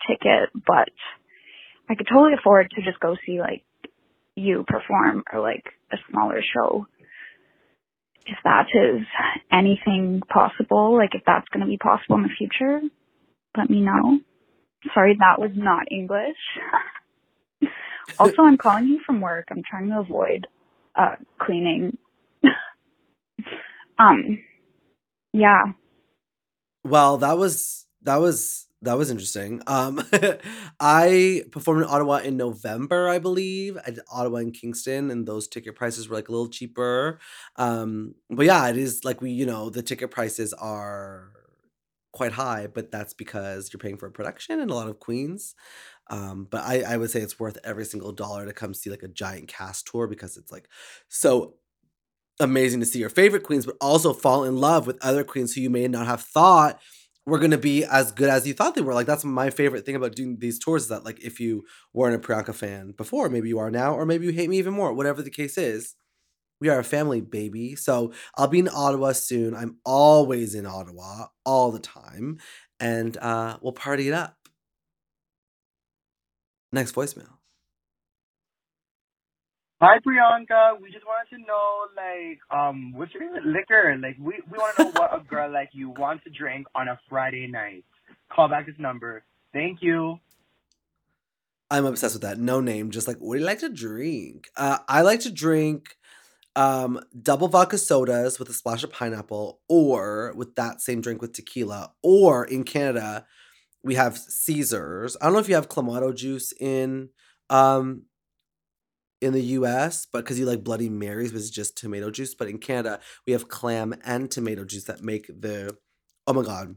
ticket, 0.08 0.50
but 0.68 0.89
I 1.89 1.96
could 1.96 2.08
totally 2.08 2.34
afford 2.39 2.72
to 2.72 2.82
just 2.84 3.00
go 3.00 3.15
see 3.25 3.39
like 3.39 3.63
you 4.36 4.65
perform 4.68 5.24
or 5.34 5.41
like 5.41 5.65
a 5.91 5.98
smaller 6.12 6.41
show. 6.53 6.88
If 8.25 8.38
that 8.44 8.68
is 8.74 9.01
anything 9.51 10.22
possible, 10.32 10.96
like 10.98 11.15
if 11.15 11.24
that's 11.25 11.48
going 11.50 11.62
to 11.62 11.68
be 11.70 11.77
possible 11.77 12.18
in 12.18 12.24
the 12.24 12.30
future, 12.38 12.82
let 13.58 13.70
me 13.70 13.82
know. 13.82 14.20
Sorry, 14.94 15.18
that 15.20 15.39
was 15.39 15.51
not 15.56 15.91
English. 15.91 16.38
also, 18.20 18.44
I'm 18.44 18.58
calling 18.58 18.88
you 18.88 19.01
from 19.06 19.22
work. 19.22 19.48
I'm 19.51 19.63
trying 19.70 19.89
to 19.89 20.00
avoid 20.00 20.48
uh, 20.96 21.15
cleaning 21.39 21.98
Um, 24.00 24.39
yeah. 25.34 25.74
Well, 26.84 27.18
that 27.18 27.38
was 27.38 27.86
that 28.04 28.18
was 28.18 28.68
that 28.82 28.98
was 28.98 29.12
interesting. 29.12 29.62
Um, 29.68 30.04
I 30.80 31.44
performed 31.52 31.84
in 31.84 31.90
Ottawa 31.90 32.18
in 32.18 32.38
November, 32.38 33.08
I 33.08 33.20
believe. 33.20 33.78
I 33.86 33.92
did 33.92 34.04
Ottawa 34.12 34.38
and 34.38 34.54
Kingston, 34.54 35.12
and 35.12 35.28
those 35.28 35.48
ticket 35.48 35.76
prices 35.76 36.10
were 36.10 36.16
like 36.16 36.30
a 36.30 36.32
little 36.32 36.50
cheaper. 36.50 37.20
Um, 37.58 38.16
but 38.30 38.46
yeah, 38.48 38.68
it 38.70 38.78
is 38.78 39.04
like 39.06 39.22
we, 39.22 39.32
you 39.32 39.46
know, 39.46 39.70
the 39.70 39.84
ticket 39.84 40.10
prices 40.12 40.54
are 40.54 41.32
quite 42.12 42.32
high, 42.34 42.68
but 42.68 42.92
that's 42.92 43.14
because 43.14 43.72
you're 43.72 43.80
paying 43.80 43.98
for 43.98 44.08
a 44.08 44.12
production 44.12 44.60
and 44.60 44.72
a 44.72 44.76
lot 44.76 44.90
of 44.90 45.00
queens. 45.00 45.56
Um, 46.10 46.48
but 46.50 46.62
I, 46.64 46.82
I 46.82 46.98
would 46.98 47.10
say 47.12 47.22
it's 47.22 47.40
worth 47.40 47.58
every 47.64 47.86
single 47.86 48.12
dollar 48.12 48.46
to 48.46 48.54
come 48.54 48.74
see 48.74 48.90
like 48.90 49.04
a 49.04 49.08
giant 49.08 49.48
cast 49.48 49.88
tour 49.88 50.08
because 50.08 50.36
it's 50.36 50.52
like 50.52 50.68
so 51.08 51.56
amazing 52.40 52.80
to 52.80 52.86
see 52.86 53.00
your 53.00 53.10
favorite 53.10 53.44
queens, 53.44 53.66
but 53.66 53.76
also 53.82 54.14
fall 54.14 54.44
in 54.44 54.58
love 54.58 54.88
with 54.88 55.04
other 55.04 55.24
queens 55.24 55.54
who 55.54 55.62
you 55.62 55.70
may 55.70 55.88
not 55.88 56.08
have 56.08 56.22
thought 56.22 56.80
were 57.26 57.38
going 57.38 57.52
to 57.52 57.58
be 57.58 57.86
as 57.86 58.12
good 58.12 58.30
as 58.30 58.48
you 58.48 58.54
thought 58.54 58.76
they 58.76 58.82
were. 58.82 58.94
Like 58.94 59.06
that's 59.06 59.24
my 59.24 59.50
favorite 59.50 59.86
thing 59.86 59.96
about 59.96 60.16
doing 60.16 60.38
these 60.40 60.58
tours 60.60 60.84
is 60.84 60.90
that 60.90 61.06
like 61.06 61.24
if 61.24 61.40
you 61.40 61.64
weren't 61.94 62.16
a 62.16 62.28
Priyanka 62.28 62.56
fan 62.56 62.92
before, 62.98 63.30
maybe 63.30 63.50
you 63.50 63.60
are 63.60 63.72
now, 63.72 63.94
or 63.94 64.06
maybe 64.06 64.26
you 64.26 64.32
hate 64.32 64.50
me 64.50 64.58
even 64.58 64.74
more. 64.74 64.94
Whatever 64.94 65.22
the 65.22 65.30
case 65.30 65.58
is, 65.58 65.96
we 66.60 66.70
are 66.70 66.80
a 66.80 66.84
family, 66.84 67.22
baby. 67.22 67.76
So 67.76 68.14
I'll 68.38 68.48
be 68.48 68.60
in 68.60 68.70
Ottawa 68.70 69.14
soon. 69.14 69.56
I'm 69.56 69.78
always 69.86 70.56
in 70.56 70.66
Ottawa 70.66 71.28
all 71.46 71.72
the 71.72 71.80
time, 71.80 72.40
and 72.80 73.18
uh, 73.18 73.58
we'll 73.62 73.74
party 73.74 74.08
it 74.08 74.14
up. 74.14 74.38
Next 76.72 76.94
voicemail. 76.96 77.41
Hi 79.84 79.98
Priyanka, 79.98 80.80
we 80.80 80.92
just 80.92 81.06
wanted 81.08 81.36
to 81.36 81.42
know 81.42 81.88
like 81.98 82.38
um 82.56 82.94
what's 82.94 83.12
your 83.16 83.24
favorite 83.24 83.48
liquor? 83.48 83.98
Like 84.00 84.16
we 84.20 84.40
we 84.52 84.56
want 84.60 84.76
to 84.78 84.84
know 84.84 84.92
what 84.92 85.20
a 85.20 85.24
girl 85.24 85.52
like 85.52 85.70
you 85.74 85.90
wants 85.90 86.24
to 86.26 86.30
drink 86.30 86.68
on 86.76 86.88
a 86.88 87.00
Friday 87.10 87.48
night. 87.48 87.84
Call 88.32 88.48
back 88.48 88.68
this 88.68 88.76
number. 88.78 89.24
Thank 89.54 89.80
you. 89.82 90.20
I'm 91.72 91.86
obsessed 91.86 92.14
with 92.14 92.22
that. 92.22 92.38
No 92.38 92.62
name, 92.62 92.92
just 92.92 93.08
like 93.08 93.18
what 93.18 93.34
do 93.34 93.40
you 93.40 93.46
like 93.48 93.58
to 93.62 93.70
drink? 93.70 94.50
Uh, 94.56 94.78
I 94.88 95.02
like 95.02 95.22
to 95.22 95.32
drink 95.32 95.96
um 96.56 97.00
double 97.20 97.48
vodka 97.48 97.80
sodas 97.80 98.38
with 98.38 98.50
a 98.50 98.54
splash 98.54 98.84
of 98.84 98.92
pineapple, 98.92 99.62
or 99.68 100.32
with 100.36 100.54
that 100.58 100.82
same 100.82 101.02
drink 101.02 101.24
with 101.24 101.34
tequila, 101.34 101.92
or 102.04 102.46
in 102.46 102.66
Canada 102.66 103.26
we 103.82 103.96
have 103.96 104.16
Caesars. 104.16 105.18
I 105.20 105.26
don't 105.26 105.34
know 105.34 105.40
if 105.40 105.50
you 105.50 105.56
have 105.56 105.70
clamato 105.70 106.16
juice 106.16 106.54
in 106.60 107.10
um 107.50 108.04
in 109.22 109.34
the 109.34 109.42
US, 109.42 110.08
but 110.12 110.20
because 110.24 110.40
you 110.40 110.46
like 110.46 110.63
Bloody 110.63 110.90
Marys, 110.90 111.32
was 111.32 111.51
just 111.51 111.78
tomato 111.78 112.10
juice. 112.10 112.34
But 112.34 112.48
in 112.48 112.58
Canada, 112.58 113.00
we 113.25 113.34
have 113.34 113.48
clam 113.48 113.94
and 114.04 114.30
tomato 114.30 114.66
juice 114.66 114.86
that 114.86 115.04
make 115.04 115.28
the. 115.28 115.78
Oh 116.28 116.34
my 116.34 116.44
god! 116.44 116.75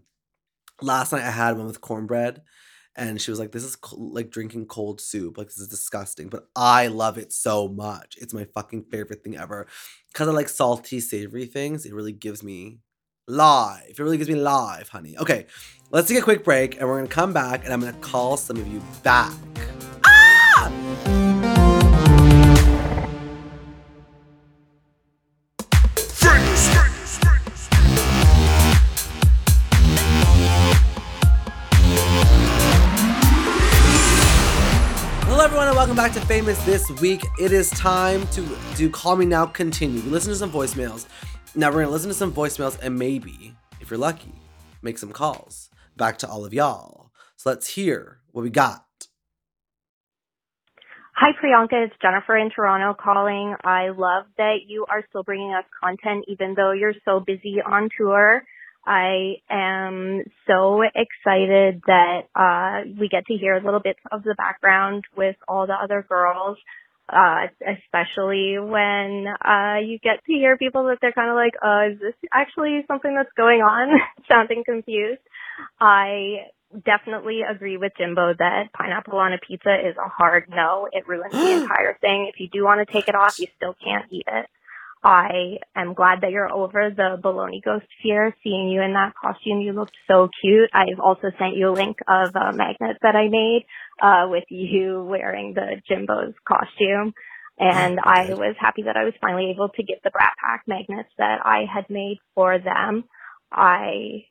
Last 0.83 1.13
night 1.13 1.23
I 1.23 1.31
had 1.31 1.57
one 1.57 1.67
with 1.67 1.81
cornbread, 1.81 2.43
and 2.97 3.21
she 3.21 3.31
was 3.31 3.41
like, 3.41 3.53
"This 3.53 3.65
is 3.65 3.77
co- 3.77 3.97
like 3.97 4.31
drinking 4.31 4.67
cold 4.67 5.01
soup. 5.01 5.39
Like 5.39 5.49
this 5.49 5.59
is 5.59 5.69
disgusting." 5.69 6.29
But 6.29 6.49
I 6.55 6.89
love 6.89 7.19
it 7.19 7.33
so 7.33 7.69
much. 7.69 8.17
It's 8.21 8.35
my 8.35 8.45
fucking 8.45 8.85
favorite 8.91 9.25
thing 9.25 9.37
ever. 9.37 9.67
Because 10.13 10.29
I 10.29 10.33
like 10.33 10.49
salty, 10.49 11.01
savory 11.01 11.47
things. 11.47 11.87
It 11.87 11.95
really 11.95 12.13
gives 12.13 12.43
me 12.43 12.79
live. 13.27 13.89
It 13.89 13.99
really 13.99 14.19
gives 14.19 14.31
me 14.31 14.37
live, 14.37 14.89
honey. 14.91 15.17
Okay, 15.19 15.47
let's 15.91 16.09
take 16.09 16.19
a 16.19 16.23
quick 16.23 16.45
break, 16.45 16.79
and 16.79 16.89
we're 16.89 16.97
gonna 16.97 17.09
come 17.09 17.33
back, 17.33 17.65
and 17.65 17.73
I'm 17.73 17.81
gonna 17.81 17.95
call 17.95 18.37
some 18.37 18.59
of 18.59 18.67
you 18.69 18.83
back. 19.03 19.33
Welcome 35.85 36.03
back 36.03 36.13
to 36.13 36.21
Famous 36.23 36.65
This 36.65 36.91
Week. 37.03 37.21
It 37.39 37.53
is 37.53 37.69
time 37.69 38.27
to 38.29 38.57
do 38.75 38.89
Call 38.89 39.17
Me 39.17 39.27
Now 39.27 39.45
Continue. 39.45 40.01
We 40.01 40.09
listen 40.09 40.33
to 40.33 40.39
some 40.39 40.51
voicemails. 40.51 41.05
Now, 41.55 41.69
we're 41.69 41.83
going 41.83 41.89
to 41.89 41.93
listen 41.93 42.09
to 42.09 42.15
some 42.15 42.33
voicemails 42.33 42.79
and 42.81 42.99
maybe, 42.99 43.55
if 43.83 43.91
you're 43.91 43.99
lucky, 43.99 44.33
make 44.81 44.97
some 44.97 45.13
calls 45.13 45.69
back 45.95 46.17
to 46.21 46.27
all 46.27 46.47
of 46.47 46.55
y'all. 46.55 47.11
So 47.37 47.51
let's 47.51 47.69
hear 47.69 48.21
what 48.33 48.41
we 48.41 48.49
got. 48.49 48.87
Hi, 51.17 51.33
Priyanka. 51.33 51.85
It's 51.85 51.95
Jennifer 52.01 52.35
in 52.35 52.49
Toronto 52.49 52.97
calling. 52.99 53.55
I 53.63 53.91
love 53.91 54.25
that 54.39 54.61
you 54.67 54.87
are 54.89 55.05
still 55.11 55.23
bringing 55.23 55.53
us 55.53 55.67
content 55.83 56.25
even 56.29 56.55
though 56.55 56.73
you're 56.73 56.95
so 57.05 57.21
busy 57.21 57.61
on 57.61 57.91
tour. 57.95 58.43
I 58.87 59.37
am 59.51 60.25
so 60.47 60.83
excited 60.83 61.83
that 61.87 62.23
uh, 62.35 62.89
we 62.99 63.09
get 63.09 63.27
to 63.27 63.35
hear 63.35 63.55
a 63.57 63.65
little 63.65 63.81
bits 63.81 64.01
of 64.13 64.23
the 64.23 64.35
background 64.37 65.05
with 65.17 65.37
all 65.49 65.67
the 65.67 65.75
other 65.75 66.05
girls, 66.07 66.59
uh, 67.09 67.47
especially 67.61 68.59
when 68.59 69.27
uh, 69.45 69.77
you 69.85 69.99
get 69.99 70.25
to 70.27 70.33
hear 70.33 70.57
people 70.57 70.85
that 70.87 70.99
they're 71.01 71.13
kind 71.13 71.31
of 71.31 71.37
like, 71.37 71.55
uh, 71.65 71.93
is 71.95 72.01
this 72.01 72.31
actually 72.33 72.85
something 72.87 73.15
that's 73.15 73.33
going 73.37 73.61
on? 73.61 73.99
Sounding 74.29 74.65
confused. 74.65 75.23
I 75.81 76.49
definitely 76.85 77.43
agree 77.43 77.77
with 77.77 77.93
Jimbo 77.97 78.35
that 78.39 78.73
pineapple 78.73 79.19
on 79.19 79.33
a 79.33 79.39
pizza 79.39 79.75
is 79.75 79.97
a 79.97 80.09
hard 80.09 80.45
no. 80.51 80.89
It 80.91 81.07
ruins 81.07 81.33
the 81.33 81.51
entire 81.63 81.97
thing. 82.01 82.31
If 82.33 82.41
you 82.41 82.49
do 82.53 82.65
want 82.65 82.87
to 82.87 82.93
take 82.93 83.09
it 83.09 83.15
off, 83.15 83.39
you 83.39 83.47
still 83.57 83.75
can't 83.83 84.07
eat 84.11 84.27
it. 84.27 84.47
I 85.05 85.59
am 85.77 85.93
glad 85.93 86.23
that 86.23 86.31
you're 86.31 86.51
over 86.51 86.91
the 86.91 87.21
baloney 87.23 87.63
ghost 87.63 87.85
fear. 88.03 88.35
Seeing 88.43 88.71
you 88.71 88.81
in 88.81 88.95
that 88.95 89.13
costume, 89.21 89.61
you 89.61 89.73
looked 89.73 89.97
so 90.09 90.31
cute. 90.41 90.71
I've 90.73 90.99
also 90.99 91.31
sent 91.39 91.57
you 91.57 91.69
a 91.69 91.77
link 91.77 91.99
of 92.09 92.35
a 92.35 92.57
magnet 92.57 92.97
that 93.03 93.15
I 93.15 93.29
made 93.29 93.67
uh, 94.03 94.29
with 94.31 94.45
you 94.49 95.05
wearing 95.05 95.53
the 95.53 95.83
Jimbo's 95.87 96.33
costume. 96.49 97.13
And 97.59 98.01
I 98.03 98.31
was 98.31 98.57
happy 98.59 98.83
that 98.83 98.97
I 98.97 99.05
was 99.05 99.13
finally 99.21 99.51
able 99.51 99.69
to 99.69 99.83
get 99.83 100.03
the 100.03 100.11
Brat 100.11 100.33
Pack 100.43 100.65
magnets 100.67 101.11
that 101.19 101.41
I 101.45 101.67
had 101.73 101.85
made 101.91 102.19
for 102.35 102.59
them. 102.59 103.05
I 103.53 104.25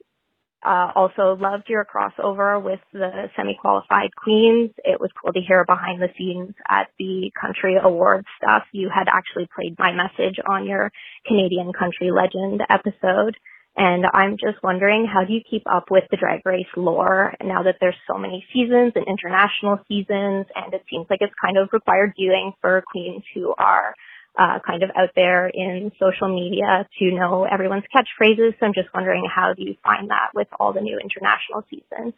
uh, 0.65 0.91
also 0.95 1.37
loved 1.39 1.69
your 1.69 1.85
crossover 1.85 2.61
with 2.61 2.79
the 2.91 3.29
semi-qualified 3.35 4.15
queens. 4.15 4.71
It 4.83 4.99
was 4.99 5.09
cool 5.21 5.33
to 5.33 5.41
hear 5.41 5.65
behind 5.65 6.01
the 6.01 6.09
scenes 6.17 6.55
at 6.69 6.87
the 6.97 7.31
country 7.39 7.75
awards 7.81 8.27
stuff. 8.37 8.63
You 8.71 8.89
had 8.93 9.07
actually 9.07 9.47
played 9.55 9.75
my 9.77 9.91
message 9.91 10.39
on 10.47 10.65
your 10.65 10.91
Canadian 11.27 11.73
country 11.73 12.11
legend 12.11 12.61
episode. 12.69 13.35
And 13.75 14.05
I'm 14.13 14.37
just 14.37 14.61
wondering, 14.61 15.07
how 15.11 15.23
do 15.23 15.33
you 15.33 15.41
keep 15.49 15.63
up 15.65 15.85
with 15.89 16.03
the 16.11 16.17
drag 16.17 16.45
race 16.45 16.67
lore 16.77 17.33
now 17.43 17.63
that 17.63 17.77
there's 17.81 17.95
so 18.07 18.19
many 18.19 18.45
seasons 18.53 18.93
and 18.95 19.05
international 19.07 19.79
seasons? 19.87 20.45
And 20.55 20.73
it 20.73 20.83
seems 20.89 21.07
like 21.09 21.21
it's 21.21 21.33
kind 21.43 21.57
of 21.57 21.69
required 21.73 22.13
viewing 22.15 22.53
for 22.61 22.83
queens 22.91 23.23
who 23.33 23.53
are 23.57 23.95
uh, 24.37 24.59
kind 24.65 24.83
of 24.83 24.89
out 24.95 25.09
there 25.15 25.47
in 25.47 25.91
social 25.99 26.33
media 26.33 26.87
to 26.99 27.11
know 27.11 27.45
everyone's 27.45 27.83
catchphrases. 27.93 28.59
So 28.59 28.65
I'm 28.65 28.73
just 28.73 28.89
wondering 28.93 29.27
how 29.33 29.53
do 29.53 29.63
you 29.63 29.75
find 29.83 30.09
that 30.09 30.29
with 30.33 30.47
all 30.59 30.73
the 30.73 30.81
new 30.81 30.99
international 30.99 31.63
seasons? 31.69 32.13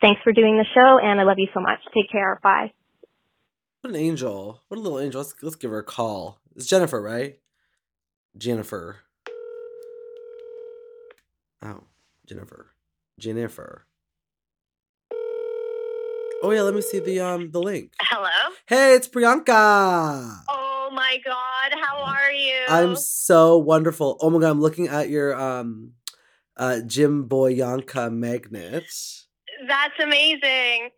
Thanks 0.00 0.20
for 0.22 0.32
doing 0.32 0.58
the 0.58 0.66
show, 0.74 0.98
and 0.98 1.20
I 1.20 1.24
love 1.24 1.38
you 1.38 1.48
so 1.54 1.60
much. 1.60 1.78
Take 1.94 2.10
care. 2.10 2.38
Bye. 2.42 2.72
What 3.80 3.90
an 3.90 3.96
angel. 3.96 4.62
What 4.68 4.78
a 4.78 4.80
little 4.80 5.00
angel. 5.00 5.20
Let's, 5.20 5.34
let's 5.42 5.56
give 5.56 5.70
her 5.70 5.78
a 5.78 5.84
call. 5.84 6.40
It's 6.56 6.66
Jennifer, 6.66 7.00
right? 7.00 7.38
Jennifer. 8.36 8.96
Oh, 11.62 11.84
Jennifer. 12.26 12.74
Jennifer. 13.18 13.86
Oh 16.42 16.50
yeah, 16.50 16.60
let 16.60 16.74
me 16.74 16.82
see 16.82 16.98
the 16.98 17.20
um 17.20 17.50
the 17.52 17.58
link. 17.58 17.94
Hello? 18.02 18.28
Hey, 18.66 18.94
it's 18.94 19.08
Priyanka. 19.08 20.40
Oh 20.46 20.90
my 20.92 21.16
god, 21.24 21.34
how 21.34 21.43
are 22.04 22.32
you? 22.32 22.64
I'm 22.68 22.96
so 22.96 23.58
wonderful. 23.58 24.16
Oh 24.20 24.30
my 24.30 24.40
god, 24.40 24.50
I'm 24.50 24.60
looking 24.60 24.88
at 24.88 25.08
your 25.08 25.34
um 25.34 25.92
uh 26.56 26.80
Jim 26.86 27.28
Boyanka 27.28 28.12
magnet. 28.12 28.84
That's 29.68 29.94
amazing. 30.02 30.90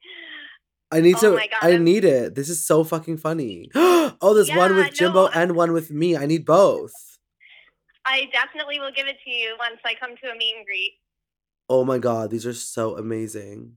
I 0.92 1.00
need 1.00 1.16
Oh 1.16 1.20
to 1.20 1.30
my 1.36 1.46
God, 1.48 1.58
I 1.62 1.72
I'm- 1.72 1.84
need 1.84 2.04
it. 2.04 2.34
This 2.34 2.48
is 2.48 2.64
so 2.66 2.84
fucking 2.84 3.16
funny. 3.18 3.70
oh, 3.74 4.32
there's 4.34 4.50
one 4.54 4.74
with 4.76 4.94
Jimbo 4.94 5.24
no, 5.26 5.30
and 5.34 5.56
one 5.56 5.72
with 5.72 5.90
me. 5.90 6.16
I 6.16 6.26
need 6.26 6.44
both. 6.44 6.92
I 8.06 8.28
definitely 8.32 8.78
will 8.78 8.92
give 8.94 9.08
it 9.08 9.16
to 9.24 9.30
you 9.30 9.56
once 9.58 9.80
I 9.84 9.94
come 9.98 10.10
to 10.22 10.30
a 10.30 10.36
meet 10.36 10.54
and 10.56 10.64
greet. 10.64 10.92
Oh 11.68 11.84
my 11.84 11.98
god, 11.98 12.30
these 12.30 12.46
are 12.46 12.54
so 12.54 12.96
amazing. 12.96 13.72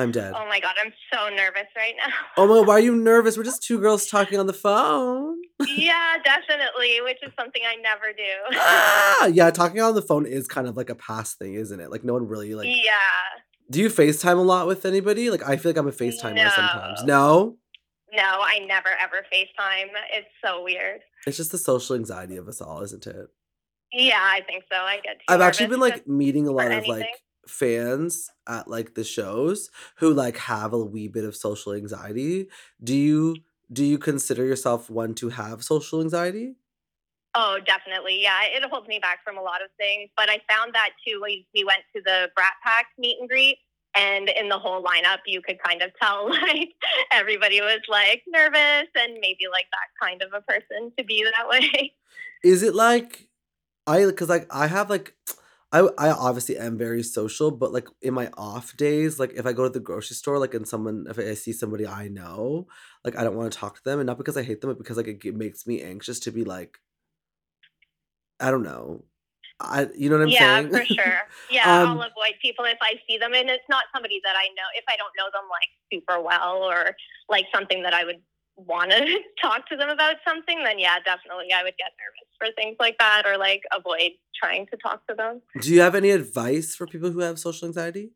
I'm 0.00 0.12
dead. 0.12 0.32
Oh 0.34 0.46
my 0.48 0.60
god, 0.60 0.74
I'm 0.82 0.92
so 1.12 1.28
nervous 1.34 1.68
right 1.76 1.94
now. 1.96 2.12
Oh 2.36 2.46
my 2.46 2.54
god, 2.54 2.66
why 2.66 2.74
are 2.74 2.80
you 2.80 2.96
nervous? 2.96 3.36
We're 3.36 3.44
just 3.44 3.62
two 3.62 3.78
girls 3.78 4.06
talking 4.06 4.38
on 4.38 4.46
the 4.46 4.52
phone. 4.52 5.38
yeah, 5.76 6.16
definitely, 6.24 7.00
which 7.02 7.18
is 7.22 7.32
something 7.38 7.62
I 7.66 7.76
never 7.76 8.12
do. 8.16 8.56
ah, 8.58 9.26
yeah, 9.32 9.50
talking 9.50 9.80
on 9.80 9.94
the 9.94 10.02
phone 10.02 10.26
is 10.26 10.46
kind 10.48 10.66
of 10.66 10.76
like 10.76 10.90
a 10.90 10.94
past 10.94 11.38
thing, 11.38 11.54
isn't 11.54 11.78
it? 11.78 11.90
Like 11.90 12.04
no 12.04 12.14
one 12.14 12.26
really 12.26 12.54
like 12.54 12.66
yeah. 12.68 13.40
Do 13.70 13.80
you 13.80 13.88
FaceTime 13.88 14.36
a 14.36 14.40
lot 14.40 14.66
with 14.66 14.84
anybody? 14.84 15.30
Like 15.30 15.46
I 15.48 15.56
feel 15.56 15.70
like 15.70 15.76
I'm 15.76 15.86
a 15.86 15.92
FaceTimer 15.92 16.50
sometimes. 16.50 17.04
No? 17.04 17.56
No, 18.12 18.22
I 18.22 18.58
never 18.66 18.88
ever 19.00 19.24
FaceTime. 19.32 19.88
It's 20.12 20.28
so 20.44 20.64
weird. 20.64 21.00
It's 21.26 21.36
just 21.36 21.52
the 21.52 21.58
social 21.58 21.94
anxiety 21.94 22.36
of 22.36 22.48
us 22.48 22.60
all, 22.60 22.82
isn't 22.82 23.06
it? 23.06 23.26
Yeah, 23.92 24.20
I 24.20 24.40
think 24.46 24.64
so. 24.70 24.78
I 24.78 24.96
get 24.96 25.18
too 25.18 25.24
I've 25.28 25.40
actually 25.40 25.66
been 25.66 25.80
like 25.80 26.06
meeting 26.06 26.46
a 26.46 26.52
lot 26.52 26.66
of 26.66 26.72
anything. 26.72 26.90
like 26.90 27.08
fans 27.50 28.30
at 28.48 28.68
like 28.68 28.94
the 28.94 29.04
shows 29.04 29.70
who 29.96 30.12
like 30.12 30.36
have 30.38 30.72
a 30.72 30.84
wee 30.84 31.08
bit 31.08 31.24
of 31.24 31.36
social 31.36 31.72
anxiety. 31.72 32.48
Do 32.82 32.94
you 32.94 33.36
do 33.72 33.84
you 33.84 33.98
consider 33.98 34.44
yourself 34.44 34.90
one 34.90 35.14
to 35.16 35.28
have 35.30 35.62
social 35.62 36.00
anxiety? 36.00 36.56
Oh, 37.34 37.58
definitely. 37.64 38.20
Yeah, 38.22 38.40
it 38.42 38.64
holds 38.68 38.88
me 38.88 38.98
back 38.98 39.22
from 39.22 39.38
a 39.38 39.42
lot 39.42 39.62
of 39.62 39.68
things. 39.78 40.10
But 40.16 40.28
I 40.28 40.40
found 40.50 40.74
that 40.74 40.90
too. 41.06 41.20
We 41.22 41.46
we 41.54 41.64
went 41.64 41.82
to 41.94 42.02
the 42.04 42.30
Brat 42.34 42.54
Pack 42.64 42.86
meet 42.98 43.18
and 43.20 43.28
greet, 43.28 43.58
and 43.94 44.28
in 44.28 44.48
the 44.48 44.58
whole 44.58 44.82
lineup, 44.82 45.18
you 45.26 45.40
could 45.40 45.58
kind 45.62 45.82
of 45.82 45.90
tell 46.00 46.28
like 46.42 46.70
everybody 47.12 47.60
was 47.60 47.80
like 47.88 48.22
nervous 48.26 48.88
and 48.94 49.14
maybe 49.20 49.46
like 49.50 49.66
that 49.70 50.06
kind 50.06 50.22
of 50.22 50.32
a 50.32 50.40
person 50.42 50.92
to 50.98 51.04
be 51.04 51.24
that 51.24 51.48
way. 51.48 51.94
Is 52.42 52.62
it 52.62 52.74
like 52.74 53.28
I 53.86 54.04
because 54.06 54.28
like 54.28 54.46
I 54.50 54.66
have 54.66 54.90
like 54.90 55.14
I 55.72 55.80
I 55.98 56.10
obviously 56.10 56.58
am 56.58 56.76
very 56.78 57.02
social, 57.02 57.50
but 57.50 57.72
like 57.72 57.88
in 58.02 58.14
my 58.14 58.28
off 58.36 58.76
days, 58.76 59.18
like 59.20 59.32
if 59.34 59.46
I 59.46 59.52
go 59.52 59.64
to 59.64 59.70
the 59.70 59.80
grocery 59.80 60.16
store, 60.16 60.38
like 60.38 60.54
and 60.54 60.66
someone 60.66 61.06
if 61.08 61.18
I 61.18 61.34
see 61.34 61.52
somebody 61.52 61.86
I 61.86 62.08
know, 62.08 62.66
like 63.04 63.16
I 63.16 63.22
don't 63.24 63.36
want 63.36 63.52
to 63.52 63.58
talk 63.58 63.76
to 63.76 63.84
them, 63.84 64.00
and 64.00 64.06
not 64.06 64.18
because 64.18 64.36
I 64.36 64.42
hate 64.42 64.60
them, 64.60 64.70
but 64.70 64.78
because 64.78 64.96
like 64.96 65.06
it, 65.08 65.34
makes 65.34 65.66
me 65.66 65.82
anxious 65.82 66.18
to 66.20 66.32
be 66.32 66.44
like 66.44 66.78
I 68.40 68.50
don't 68.50 68.62
know, 68.62 69.04
I 69.60 69.88
you 69.96 70.08
know 70.10 70.18
what 70.18 70.24
I'm 70.24 70.30
yeah, 70.30 70.62
saying? 70.62 70.70
Yeah, 70.72 70.78
for 70.78 70.84
sure. 70.86 71.18
Yeah, 71.50 71.82
Um, 71.82 71.88
I'll 71.90 72.02
avoid 72.02 72.34
people 72.40 72.64
if 72.64 72.78
I 72.80 72.94
see 73.08 73.18
them, 73.18 73.34
and 73.34 73.50
it's 73.50 73.68
not 73.68 73.84
somebody 73.94 74.20
that 74.24 74.36
I 74.36 74.48
know. 74.54 74.68
If 74.76 74.84
I 74.88 74.96
don't 74.96 75.12
know 75.18 75.26
them 75.32 75.48
like 75.50 75.68
super 75.92 76.20
well, 76.22 76.62
or 76.62 76.96
like 77.28 77.46
something 77.54 77.82
that 77.82 77.92
I 77.94 78.04
would 78.04 78.22
want 78.56 78.90
to 78.90 79.18
talk 79.42 79.68
to 79.68 79.76
them 79.76 79.88
about 79.88 80.16
something, 80.26 80.62
then 80.64 80.78
yeah, 80.78 80.96
definitely 81.04 81.52
I 81.52 81.62
would 81.62 81.76
get 81.78 81.92
nervous 81.98 82.28
for 82.38 82.54
things 82.54 82.76
like 82.78 82.96
that, 82.98 83.22
or 83.26 83.36
like 83.38 83.62
avoid 83.76 84.12
trying 84.38 84.66
to 84.68 84.76
talk 84.76 85.06
to 85.08 85.14
them. 85.14 85.42
Do 85.60 85.72
you 85.72 85.80
have 85.80 85.94
any 85.94 86.10
advice 86.10 86.74
for 86.74 86.86
people 86.86 87.10
who 87.10 87.20
have 87.20 87.38
social 87.38 87.68
anxiety? 87.68 88.12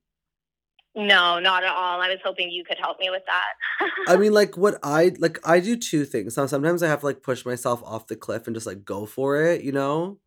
No, 0.96 1.40
not 1.40 1.64
at 1.64 1.74
all. 1.74 2.00
I 2.00 2.08
was 2.08 2.18
hoping 2.24 2.50
you 2.50 2.64
could 2.64 2.78
help 2.78 3.00
me 3.00 3.10
with 3.10 3.22
that. 3.26 3.90
I 4.08 4.16
mean, 4.16 4.32
like 4.40 4.56
what 4.56 4.78
I 4.82 5.12
like, 5.18 5.40
I 5.46 5.58
do 5.58 5.76
two 5.76 6.04
things. 6.04 6.36
Now, 6.36 6.46
sometimes 6.46 6.82
I 6.82 6.88
have 6.88 7.00
to 7.00 7.06
like 7.06 7.22
push 7.22 7.44
myself 7.44 7.82
off 7.82 8.06
the 8.06 8.16
cliff 8.16 8.46
and 8.46 8.54
just 8.54 8.66
like 8.66 8.84
go 8.84 9.04
for 9.04 9.42
it, 9.42 9.62
you 9.62 9.72
know. 9.72 10.18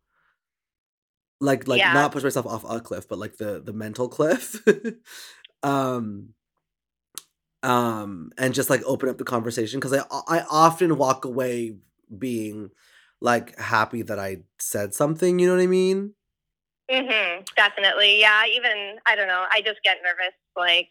Like, 1.40 1.68
like 1.68 1.78
Yeah. 1.78 1.92
not 1.94 2.12
push 2.12 2.24
myself 2.24 2.46
off 2.46 2.64
a 2.68 2.80
cliff, 2.80 3.08
but 3.08 3.18
like 3.18 3.36
the 3.38 3.62
the 3.64 3.72
mental 3.72 4.08
cliff. 4.16 4.62
um, 5.62 6.34
um, 7.62 8.30
and 8.38 8.54
just 8.54 8.70
like 8.70 8.82
open 8.84 9.08
up 9.08 9.18
the 9.18 9.24
conversation 9.24 9.80
because 9.80 9.92
I 9.92 10.04
I 10.28 10.44
often 10.50 10.96
walk 10.96 11.24
away 11.24 11.76
being 12.16 12.70
like 13.20 13.58
happy 13.58 14.02
that 14.02 14.18
I 14.18 14.38
said 14.58 14.94
something. 14.94 15.38
You 15.38 15.48
know 15.48 15.56
what 15.56 15.62
I 15.62 15.66
mean? 15.66 16.14
Mm-hmm, 16.90 17.42
definitely. 17.56 18.20
Yeah, 18.20 18.44
even 18.46 18.96
I 19.06 19.16
don't 19.16 19.28
know. 19.28 19.44
I 19.52 19.60
just 19.60 19.82
get 19.82 19.98
nervous. 20.02 20.34
Like 20.56 20.88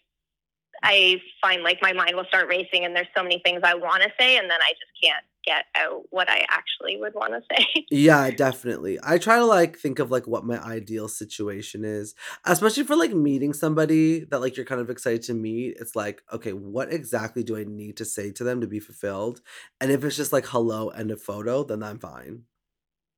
I 0.83 1.21
find 1.41 1.63
like 1.63 1.79
my 1.81 1.93
mind 1.93 2.15
will 2.15 2.25
start 2.25 2.47
racing, 2.47 2.85
and 2.85 2.95
there's 2.95 3.07
so 3.15 3.23
many 3.23 3.41
things 3.43 3.61
I 3.63 3.75
want 3.75 4.03
to 4.03 4.09
say, 4.19 4.37
and 4.37 4.49
then 4.49 4.59
I 4.61 4.71
just 4.71 4.91
can't 5.03 5.23
get 5.45 5.65
out 5.75 6.03
what 6.09 6.29
I 6.29 6.45
actually 6.49 6.97
would 6.97 7.13
want 7.13 7.33
to 7.33 7.41
say. 7.55 7.85
Yeah, 7.91 8.29
definitely. 8.31 8.99
I 9.01 9.17
try 9.17 9.37
to 9.37 9.45
like 9.45 9.77
think 9.77 9.99
of 9.99 10.11
like 10.11 10.27
what 10.27 10.45
my 10.45 10.59
ideal 10.61 11.07
situation 11.07 11.85
is, 11.85 12.15
especially 12.45 12.83
for 12.83 12.95
like 12.97 13.13
meeting 13.13 13.53
somebody 13.53 14.25
that 14.25 14.41
like 14.41 14.57
you're 14.57 14.65
kind 14.65 14.81
of 14.81 14.89
excited 14.89 15.23
to 15.23 15.33
meet. 15.33 15.77
It's 15.79 15.95
like, 15.95 16.21
okay, 16.33 16.51
what 16.51 16.91
exactly 16.91 17.43
do 17.43 17.57
I 17.57 17.63
need 17.63 17.95
to 17.97 18.05
say 18.05 18.31
to 18.33 18.43
them 18.43 18.59
to 18.61 18.67
be 18.67 18.79
fulfilled? 18.79 19.41
And 19.79 19.91
if 19.91 20.03
it's 20.03 20.17
just 20.17 20.33
like 20.33 20.45
hello 20.47 20.89
and 20.89 21.11
a 21.11 21.17
photo, 21.17 21.63
then 21.63 21.81
I'm 21.81 21.99
fine. 21.99 22.43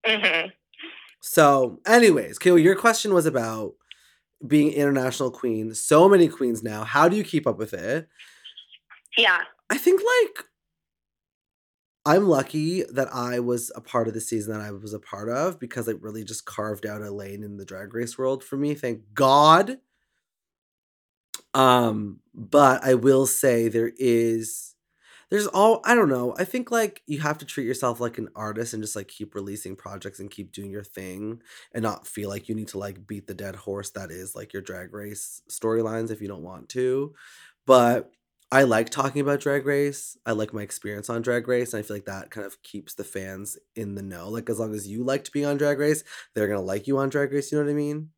hmm 0.06 0.48
So, 1.22 1.80
anyways, 1.86 2.40
Kayla, 2.40 2.64
your 2.64 2.76
question 2.76 3.14
was 3.14 3.26
about 3.26 3.74
being 4.46 4.72
international 4.72 5.32
queen. 5.32 5.74
So 5.76 6.08
many 6.08 6.28
queens 6.28 6.64
now. 6.64 6.84
How 6.84 7.10
do 7.10 7.16
you 7.16 7.24
keep 7.24 7.46
up 7.46 7.58
with 7.58 7.74
it? 7.74 8.08
Yeah. 9.18 9.40
I 9.70 9.78
think 9.78 10.02
like 10.02 10.46
I'm 12.06 12.28
lucky 12.28 12.84
that 12.92 13.14
I 13.14 13.40
was 13.40 13.72
a 13.76 13.82
part 13.82 14.08
of 14.08 14.14
the 14.14 14.22
season 14.22 14.54
that 14.54 14.62
I 14.62 14.72
was 14.72 14.94
a 14.94 15.00
part 15.00 15.30
of 15.30 15.60
because 15.60 15.88
it 15.88 16.02
really 16.02 16.24
just 16.24 16.46
carved 16.46 16.86
out 16.86 17.02
a 17.02 17.12
lane 17.12 17.44
in 17.44 17.58
the 17.58 17.66
drag 17.66 17.94
race 17.94 18.18
world 18.18 18.44
for 18.44 18.58
me. 18.58 18.74
Thank 18.74 19.02
God. 19.14 19.78
Um, 21.54 22.20
but 22.34 22.84
I 22.84 22.94
will 22.94 23.28
say 23.28 23.68
there 23.68 23.92
is 23.98 24.69
there's 25.30 25.48
all 25.48 25.82
I 25.86 25.96
don't 25.96 26.10
know. 26.10 26.36
I 26.38 26.44
think 26.46 26.72
like 26.72 27.04
you 27.08 27.20
have 27.22 27.38
to 27.40 27.46
treat 27.46 27.66
yourself 27.68 28.00
like 28.00 28.18
an 28.18 28.30
artist 28.36 28.74
and 28.74 28.82
just 28.84 28.96
like 28.96 29.08
keep 29.08 29.36
releasing 29.36 29.76
projects 29.76 30.20
and 30.20 30.32
keep 30.32 30.52
doing 30.52 30.72
your 30.72 30.84
thing 30.84 31.42
and 31.74 31.84
not 31.84 32.08
feel 32.08 32.30
like 32.30 32.50
you 32.50 32.56
need 32.56 32.70
to 32.70 32.80
like 32.80 33.06
beat 33.08 33.28
the 33.28 33.34
dead 33.36 33.56
horse 33.56 33.92
that 33.92 34.12
is 34.12 34.36
like 34.36 34.54
your 34.54 34.62
drag 34.62 34.94
race 34.94 35.42
storylines 35.50 36.12
if 36.12 36.22
you 36.22 36.28
don't 36.28 36.44
want 36.44 36.70
to. 36.70 37.14
But 37.66 38.12
I 38.52 38.64
like 38.64 38.90
talking 38.90 39.22
about 39.22 39.42
Drag 39.42 39.66
Race. 39.66 40.18
I 40.26 40.32
like 40.32 40.54
my 40.54 40.64
experience 40.64 41.08
on 41.10 41.22
Drag 41.22 41.48
Race, 41.48 41.72
and 41.74 41.80
I 41.80 41.84
feel 41.84 41.98
like 41.98 42.06
that 42.06 42.32
kind 42.32 42.48
of 42.48 42.62
keeps 42.64 42.96
the 42.96 43.04
fans 43.04 43.60
in 43.76 43.94
the 43.94 44.02
know. 44.02 44.28
Like 44.30 44.50
as 44.50 44.60
long 44.60 44.74
as 44.74 44.88
you 44.88 45.04
liked 45.04 45.32
being 45.32 45.46
on 45.46 45.58
Drag 45.58 45.78
Race, 45.78 46.04
they're 46.34 46.48
gonna 46.48 46.62
like 46.62 46.88
you 46.88 46.98
on 46.98 47.10
Drag 47.10 47.32
Race. 47.32 47.52
You 47.52 47.60
know 47.60 47.66
what 47.66 47.72
I 47.72 47.76
mean? 47.76 48.10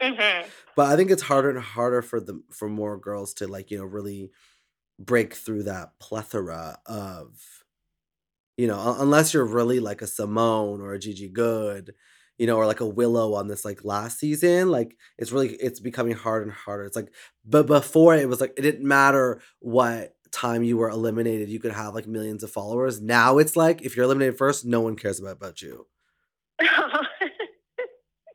hmm 0.00 0.50
But 0.74 0.86
I 0.86 0.96
think 0.96 1.10
it's 1.10 1.22
harder 1.22 1.50
and 1.50 1.58
harder 1.58 2.02
for 2.02 2.20
the 2.20 2.42
for 2.50 2.68
more 2.68 2.96
girls 2.98 3.34
to 3.34 3.46
like 3.46 3.70
you 3.70 3.78
know 3.78 3.84
really 3.84 4.30
break 4.98 5.34
through 5.34 5.64
that 5.64 5.98
plethora 5.98 6.78
of 6.86 7.64
you 8.56 8.66
know 8.66 8.96
unless 8.98 9.32
you're 9.34 9.44
really 9.44 9.80
like 9.80 10.02
a 10.02 10.06
Symone 10.06 10.80
or 10.80 10.92
a 10.94 10.98
Gigi 10.98 11.28
Goode, 11.28 11.94
you 12.38 12.46
know, 12.46 12.56
or 12.56 12.66
like 12.66 12.80
a 12.80 12.86
Willow 12.86 13.34
on 13.34 13.48
this 13.48 13.64
like 13.64 13.84
last 13.84 14.18
season. 14.18 14.70
Like 14.70 14.96
it's 15.18 15.32
really 15.32 15.50
it's 15.54 15.80
becoming 15.80 16.14
harder 16.14 16.44
and 16.44 16.52
harder. 16.52 16.84
It's 16.84 16.96
like 16.96 17.12
but 17.44 17.66
before 17.66 18.14
it 18.14 18.28
was 18.28 18.40
like 18.40 18.54
it 18.56 18.62
didn't 18.62 18.86
matter 18.86 19.40
what 19.60 20.14
time 20.32 20.62
you 20.62 20.76
were 20.78 20.88
eliminated, 20.88 21.48
you 21.48 21.60
could 21.60 21.72
have 21.72 21.94
like 21.94 22.06
millions 22.06 22.42
of 22.42 22.50
followers. 22.50 23.00
Now 23.00 23.38
it's 23.38 23.56
like 23.56 23.82
if 23.82 23.96
you're 23.96 24.04
eliminated 24.04 24.38
first, 24.38 24.64
no 24.64 24.80
one 24.80 24.96
cares 24.96 25.20
about, 25.20 25.36
about 25.36 25.62
you. 25.62 25.86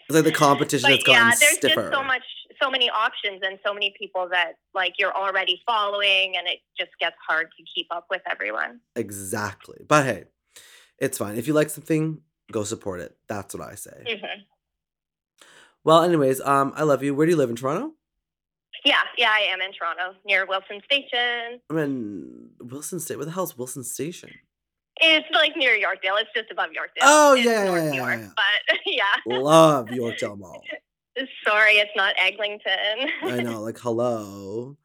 It's 0.10 0.16
like 0.16 0.24
the 0.24 0.32
competition 0.32 0.90
has 0.90 1.00
but 1.00 1.08
yeah, 1.08 1.20
gotten 1.20 1.40
there's 1.40 1.58
stiffer. 1.58 1.82
just 1.82 1.94
so 1.94 2.04
much, 2.04 2.24
so 2.62 2.70
many 2.70 2.90
options, 2.90 3.42
and 3.44 3.60
so 3.66 3.74
many 3.74 3.94
people 4.00 4.28
that 4.32 4.54
like 4.74 4.94
you're 4.98 5.16
already 5.16 5.62
following, 5.66 6.36
and 6.38 6.48
it 6.48 6.60
just 6.78 6.92
gets 7.00 7.16
hard 7.28 7.48
to 7.58 7.64
keep 7.74 7.88
up 7.92 8.06
with 8.10 8.22
everyone. 8.30 8.80
Exactly. 8.96 9.80
But 9.88 10.06
hey, 10.06 10.24
it's 11.00 11.18
fine. 11.18 11.38
If 11.38 11.48
you 11.48 11.54
like 11.54 11.70
something, 11.70 12.22
go 12.52 12.64
support 12.64 13.00
it. 13.02 13.16
That's 13.28 13.54
what 13.56 13.68
I 13.68 13.76
say. 13.76 14.20
hmm 14.22 14.42
Well, 15.84 16.04
anyways, 16.04 16.42
um, 16.42 16.74
I 16.76 16.84
love 16.84 17.04
you. 17.04 17.14
Where 17.16 17.26
do 17.26 17.32
you 17.32 17.38
live 17.38 17.50
in 17.50 17.56
Toronto? 17.56 17.94
Yeah, 18.86 19.02
yeah, 19.18 19.32
I 19.32 19.40
am 19.52 19.60
in 19.62 19.72
Toronto 19.74 20.18
near 20.26 20.46
Wilson 20.46 20.82
Station. 20.86 21.60
I'm 21.70 21.78
in 21.78 22.50
Wilson 22.60 23.00
State. 23.00 23.18
Where 23.18 23.26
the 23.26 23.32
hell's 23.32 23.58
Wilson 23.58 23.84
Station? 23.84 24.30
It's 25.00 25.28
like 25.34 25.56
near 25.56 25.72
Yorkdale. 25.72 26.20
It's 26.22 26.30
just 26.36 26.52
above 26.52 26.70
Yorkdale. 26.70 27.04
Oh, 27.04 27.34
yeah, 27.34 27.66
yeah, 27.66 27.76
yeah, 27.76 27.94
York, 27.94 28.20
yeah. 28.20 28.30
But 28.36 28.80
yeah, 28.86 29.04
Love 29.26 29.88
Yorkdale 29.88 30.38
Mall. 30.38 30.64
sorry, 31.46 31.74
it's 31.74 31.92
not 31.96 32.16
Eglinton. 32.20 33.10
I 33.24 33.42
know, 33.44 33.62
like 33.64 33.80
hello. 33.80 34.78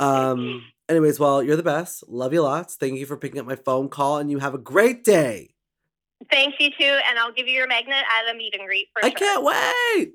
Um, 0.00 0.62
anyways, 0.88 1.18
well, 1.18 1.42
you're 1.42 1.56
the 1.56 1.62
best. 1.62 2.04
Love 2.08 2.32
you 2.32 2.42
lots. 2.42 2.76
Thank 2.76 2.98
you 2.98 3.06
for 3.06 3.16
picking 3.16 3.40
up 3.40 3.46
my 3.46 3.56
phone 3.56 3.88
call 3.88 4.18
and 4.18 4.30
you 4.30 4.38
have 4.38 4.54
a 4.54 4.58
great 4.58 5.04
day. 5.04 5.54
Thanks, 6.30 6.56
you 6.58 6.70
too, 6.70 6.98
and 7.08 7.18
I'll 7.18 7.32
give 7.32 7.46
you 7.46 7.54
your 7.54 7.66
magnet 7.66 8.02
at 8.10 8.34
a 8.34 8.36
meet 8.36 8.54
and 8.54 8.66
greet 8.66 8.88
for 8.92 9.04
I 9.04 9.08
sure. 9.10 9.18
can't 9.18 9.44
wait. 9.44 10.12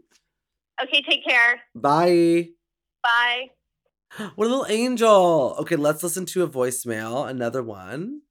Okay, 0.84 1.04
take 1.08 1.24
care. 1.24 1.62
Bye. 1.76 2.50
Bye. 3.04 3.50
What 4.36 4.46
a 4.46 4.50
little 4.50 4.66
angel. 4.68 5.56
Okay, 5.60 5.76
let's 5.76 6.04
listen 6.04 6.26
to 6.28 6.44
a 6.44 6.48
voicemail. 6.48 7.30
Another 7.30 7.64
one. 7.64 8.22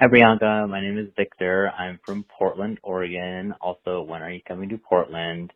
Hi, 0.00 0.06
Bianca. 0.06 0.66
My 0.68 0.80
name 0.80 0.96
is 0.96 1.08
Victor. 1.16 1.70
I'm 1.78 1.98
from 2.04 2.24
Portland, 2.24 2.78
Oregon. 2.82 3.54
Also, 3.60 4.02
when 4.02 4.22
are 4.22 4.30
you 4.30 4.40
coming 4.46 4.68
to 4.70 4.78
Portland? 4.78 5.52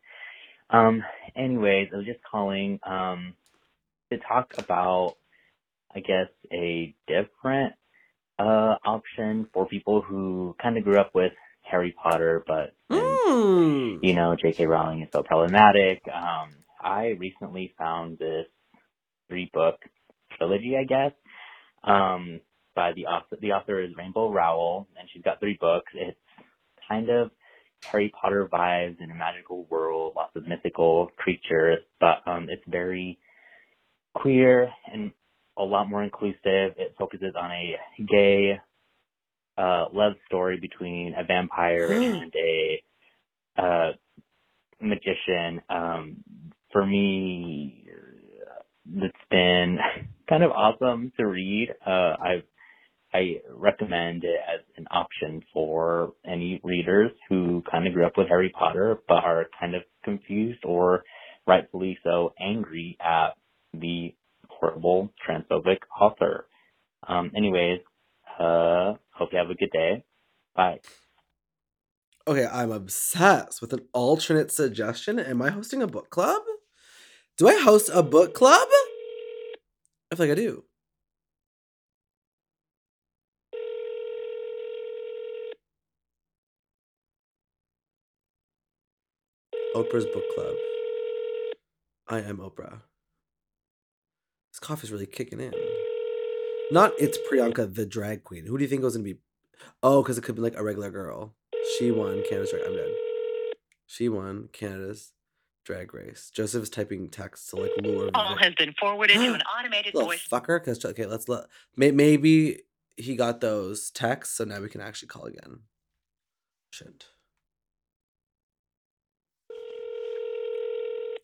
Um, 0.72 1.02
anyways, 1.36 1.88
I 1.94 1.98
was 1.98 2.06
just 2.06 2.20
calling 2.30 2.80
um, 2.86 3.34
to 4.12 4.18
talk 4.20 4.52
about, 4.58 5.16
I 5.94 6.00
guess, 6.00 6.28
a 6.52 6.94
different 7.08 7.74
uh, 8.38 8.76
option 8.84 9.48
for 9.54 9.66
people 9.66 10.02
who 10.02 10.56
kind 10.62 10.78
of 10.78 10.84
grew 10.84 11.00
up 11.00 11.12
with 11.14 11.32
Harry 11.62 11.94
Potter, 12.02 12.44
but 12.46 12.74
Mm. 12.92 14.00
you 14.02 14.14
know, 14.14 14.36
J.K. 14.40 14.66
Rowling 14.66 15.02
is 15.02 15.08
so 15.12 15.22
problematic. 15.22 16.02
Um, 16.14 16.54
I 16.80 17.16
recently 17.18 17.74
found 17.78 18.18
this 18.18 18.46
three 19.28 19.50
book 19.54 19.76
trilogy, 20.38 20.76
I 20.78 20.84
guess. 20.84 21.12
Um, 21.84 22.40
by 22.76 22.92
the 22.94 23.06
author. 23.06 23.36
The 23.40 23.52
author 23.52 23.82
is 23.82 23.90
Rainbow 23.96 24.32
Rowell, 24.32 24.88
and 24.98 25.08
she's 25.12 25.22
got 25.22 25.40
three 25.40 25.58
books. 25.60 25.92
It's 25.94 26.18
kind 26.88 27.10
of 27.10 27.30
Harry 27.84 28.12
Potter 28.20 28.48
vibes 28.52 29.00
in 29.00 29.10
a 29.10 29.14
magical 29.14 29.64
world, 29.70 30.14
lots 30.16 30.34
of 30.36 30.46
mythical 30.46 31.10
creatures, 31.16 31.78
but 32.00 32.26
um, 32.26 32.48
it's 32.48 32.62
very 32.68 33.18
queer 34.14 34.70
and 34.92 35.12
a 35.58 35.62
lot 35.62 35.88
more 35.88 36.02
inclusive. 36.02 36.38
It 36.78 36.94
focuses 36.98 37.34
on 37.38 37.50
a 37.50 37.76
gay 38.10 38.60
uh, 39.58 39.86
love 39.92 40.14
story 40.26 40.58
between 40.60 41.14
a 41.18 41.24
vampire 41.24 41.92
and 41.92 42.32
a 42.34 42.82
uh, 43.62 43.92
magician. 44.80 45.60
Um, 45.68 46.16
for 46.72 46.86
me, 46.86 47.86
it's 48.94 49.14
been 49.30 49.78
kind 50.28 50.42
of 50.42 50.50
awesome 50.50 51.12
to 51.18 51.26
read. 51.26 51.70
Uh, 51.86 52.14
I've 52.22 52.44
I 53.14 53.40
recommend 53.50 54.24
it 54.24 54.40
as 54.52 54.60
an 54.76 54.86
option 54.90 55.42
for 55.52 56.14
any 56.26 56.60
readers 56.64 57.10
who 57.28 57.62
kind 57.70 57.86
of 57.86 57.92
grew 57.92 58.06
up 58.06 58.16
with 58.16 58.28
Harry 58.28 58.50
Potter 58.50 58.98
but 59.06 59.24
are 59.24 59.46
kind 59.58 59.74
of 59.74 59.82
confused 60.04 60.64
or 60.64 61.04
rightfully 61.46 61.98
so 62.04 62.32
angry 62.40 62.96
at 63.00 63.30
the 63.74 64.14
horrible 64.48 65.12
transphobic 65.26 65.78
author. 66.00 66.46
Um, 67.06 67.32
anyways, 67.36 67.80
uh, 68.38 68.94
hope 69.10 69.30
you 69.32 69.38
have 69.38 69.50
a 69.50 69.54
good 69.54 69.70
day. 69.72 70.04
Bye. 70.54 70.80
Okay, 72.26 72.46
I'm 72.46 72.70
obsessed 72.70 73.60
with 73.60 73.72
an 73.72 73.80
alternate 73.92 74.52
suggestion. 74.52 75.18
Am 75.18 75.42
I 75.42 75.50
hosting 75.50 75.82
a 75.82 75.88
book 75.88 76.10
club? 76.10 76.40
Do 77.36 77.48
I 77.48 77.60
host 77.60 77.90
a 77.92 78.02
book 78.02 78.34
club? 78.34 78.68
I 80.10 80.14
feel 80.14 80.26
like 80.28 80.38
I 80.38 80.40
do. 80.40 80.64
Oprah's 89.74 90.04
book 90.06 90.24
club. 90.34 90.54
I 92.08 92.20
am 92.20 92.38
Oprah. 92.38 92.80
This 94.52 94.58
coffee's 94.60 94.92
really 94.92 95.06
kicking 95.06 95.40
in. 95.40 95.54
Not 96.70 96.92
it's 96.98 97.18
Priyanka 97.30 97.74
the 97.74 97.86
drag 97.86 98.24
queen. 98.24 98.46
Who 98.46 98.58
do 98.58 98.64
you 98.64 98.68
think 98.68 98.82
was 98.82 98.94
gonna 98.96 99.04
be? 99.04 99.16
Oh, 99.82 100.02
because 100.02 100.18
it 100.18 100.24
could 100.24 100.34
be 100.34 100.42
like 100.42 100.56
a 100.56 100.62
regular 100.62 100.90
girl. 100.90 101.34
She 101.78 101.90
won 101.90 102.22
Canada's 102.28 102.50
drag. 102.50 102.64
I'm 102.66 102.74
dead. 102.74 102.90
She 103.86 104.08
won 104.08 104.48
Canada's 104.52 105.12
drag 105.64 105.94
race. 105.94 106.30
Joseph 106.34 106.64
is 106.64 106.70
typing 106.70 107.08
text 107.08 107.48
to 107.50 107.56
like 107.56 107.70
lure. 107.82 108.06
Vic- 108.06 108.14
has 108.40 108.54
been 108.54 108.74
forwarded 108.78 109.16
to 109.16 109.34
an 109.34 109.42
automated 109.42 109.94
Little 109.94 110.10
voice. 110.10 110.26
fucker. 110.30 110.60
Because 110.60 110.84
okay, 110.84 111.06
let's 111.06 111.28
let. 111.28 111.44
May, 111.76 111.90
maybe 111.92 112.60
he 112.96 113.16
got 113.16 113.40
those 113.40 113.90
texts, 113.90 114.36
so 114.36 114.44
now 114.44 114.60
we 114.60 114.68
can 114.68 114.80
actually 114.80 115.08
call 115.08 115.24
again. 115.24 115.60
Shit. 116.70 117.06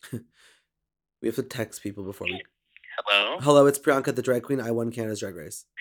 we 0.11 1.27
have 1.27 1.35
to 1.35 1.43
text 1.43 1.83
people 1.83 2.03
before 2.03 2.27
we. 2.27 2.41
Hello? 3.05 3.37
Hello, 3.39 3.65
it's 3.65 3.79
Priyanka 3.79 4.13
the 4.15 4.21
drag 4.21 4.43
queen. 4.43 4.59
I 4.59 4.71
won 4.71 4.91
Canada's 4.91 5.19
drag 5.19 5.35
race. 5.35 5.65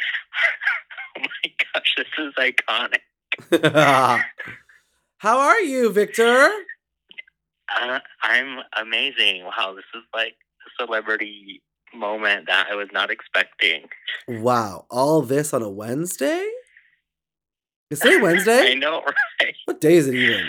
Oh 1.16 1.22
my 1.22 1.52
gosh, 1.74 1.96
this 1.96 2.06
is 2.18 2.32
iconic. 2.38 3.00
How 5.18 5.38
are 5.40 5.60
you, 5.60 5.90
Victor? 5.90 6.48
Uh, 7.76 7.98
I'm 8.22 8.58
amazing. 8.80 9.44
Wow, 9.44 9.74
this 9.74 9.84
is 9.96 10.02
like 10.14 10.34
a 10.64 10.84
celebrity 10.84 11.60
moment 11.92 12.46
that 12.46 12.68
I 12.70 12.76
was 12.76 12.88
not 12.92 13.10
expecting. 13.10 13.88
Wow, 14.28 14.86
all 14.90 15.22
this 15.22 15.52
on 15.52 15.62
a 15.62 15.70
Wednesday? 15.70 16.48
Is 17.90 18.00
today 18.00 18.20
Wednesday? 18.20 18.72
I 18.72 18.74
know, 18.74 19.02
right? 19.02 19.54
What 19.64 19.80
day 19.80 19.96
is 19.96 20.06
it 20.06 20.14
even? 20.14 20.46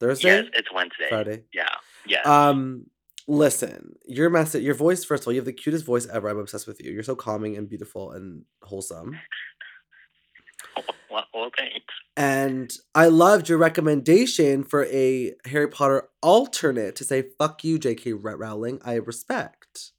Thursday? 0.00 0.28
Yes, 0.28 0.44
it's 0.54 0.68
Wednesday. 0.72 1.06
Friday? 1.08 1.44
Yeah, 1.52 1.68
yeah. 2.06 2.22
Um, 2.22 2.86
listen, 3.28 3.96
your 4.06 4.30
message, 4.30 4.64
your 4.64 4.74
voice. 4.74 5.04
First 5.04 5.22
of 5.22 5.28
all, 5.28 5.32
you 5.32 5.38
have 5.38 5.46
the 5.46 5.52
cutest 5.52 5.84
voice 5.84 6.08
ever. 6.08 6.28
I'm 6.28 6.38
obsessed 6.38 6.66
with 6.66 6.82
you. 6.82 6.90
You're 6.90 7.02
so 7.02 7.14
calming 7.14 7.56
and 7.56 7.68
beautiful 7.68 8.12
and 8.12 8.44
wholesome. 8.62 9.18
well, 11.10 11.24
well, 11.34 11.50
thanks. 11.56 11.94
And 12.16 12.72
I 12.94 13.06
loved 13.06 13.48
your 13.48 13.58
recommendation 13.58 14.64
for 14.64 14.86
a 14.86 15.34
Harry 15.46 15.68
Potter 15.68 16.08
alternate 16.22 16.96
to 16.96 17.04
say 17.04 17.24
"fuck 17.38 17.62
you, 17.62 17.78
J.K. 17.78 18.14
Rowling." 18.14 18.80
I 18.84 18.94
respect. 18.94 19.92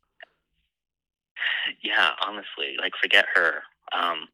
Yeah, 1.82 2.12
honestly, 2.26 2.76
like 2.80 2.94
forget 3.02 3.26
her. 3.36 3.62
Um, 3.94 4.28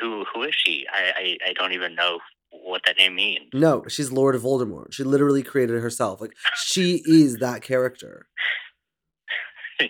who 0.00 0.24
who 0.32 0.42
is 0.42 0.54
she? 0.54 0.86
I, 0.92 1.36
I 1.44 1.50
I 1.50 1.52
don't 1.54 1.72
even 1.72 1.94
know 1.94 2.20
what 2.50 2.82
that 2.86 2.96
name 2.98 3.14
means. 3.16 3.48
No, 3.52 3.84
she's 3.88 4.10
Lord 4.12 4.34
of 4.34 4.42
Voldemort. 4.42 4.92
She 4.92 5.04
literally 5.04 5.42
created 5.42 5.80
herself. 5.80 6.20
Like 6.20 6.32
she 6.64 7.02
is 7.06 7.38
that 7.38 7.62
character. 7.62 8.26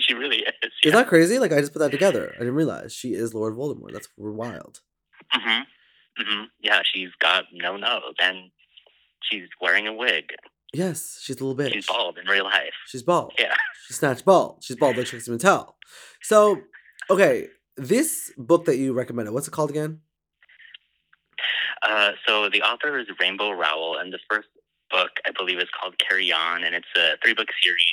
she 0.00 0.14
really 0.14 0.38
is. 0.38 0.70
Is 0.84 0.92
that 0.92 1.08
crazy? 1.08 1.38
Like 1.38 1.52
I 1.52 1.60
just 1.60 1.72
put 1.72 1.80
that 1.80 1.92
together. 1.92 2.32
I 2.36 2.40
didn't 2.40 2.54
realize 2.54 2.92
she 2.92 3.14
is 3.14 3.34
Lord 3.34 3.54
Voldemort. 3.54 3.92
That's 3.92 4.08
wild. 4.16 4.80
hmm 5.30 5.62
hmm 6.18 6.44
Yeah, 6.60 6.82
she's 6.84 7.10
got 7.20 7.44
no 7.52 7.76
nose 7.76 8.14
and 8.22 8.50
she's 9.22 9.48
wearing 9.60 9.86
a 9.86 9.92
wig. 9.92 10.30
Yes, 10.72 11.18
she's 11.20 11.40
a 11.40 11.44
little 11.44 11.60
bitch. 11.60 11.72
She's 11.72 11.86
bald 11.86 12.16
in 12.18 12.28
real 12.28 12.44
life. 12.44 12.72
She's 12.86 13.02
bald. 13.02 13.32
Yeah. 13.38 13.54
She's 13.86 13.96
snatched 13.98 14.24
bald. 14.24 14.62
She's 14.62 14.76
bald 14.76 14.96
like 14.96 15.06
Trixie 15.06 15.30
Mattel. 15.32 15.72
So, 16.22 16.60
okay, 17.10 17.48
this 17.76 18.32
book 18.38 18.66
that 18.66 18.76
you 18.76 18.92
recommended, 18.92 19.32
what's 19.32 19.48
it 19.48 19.52
called 19.52 19.70
again? 19.70 20.00
Uh, 21.82 22.12
so 22.26 22.48
the 22.48 22.62
author 22.62 22.98
is 22.98 23.06
Rainbow 23.20 23.52
Rowell, 23.52 23.98
and 23.98 24.12
the 24.12 24.18
first 24.30 24.48
book 24.90 25.10
I 25.26 25.30
believe 25.36 25.58
is 25.58 25.68
called 25.78 25.94
Carry 25.98 26.32
On, 26.32 26.64
and 26.64 26.74
it's 26.74 26.86
a 26.96 27.16
three 27.22 27.34
book 27.34 27.48
series. 27.62 27.84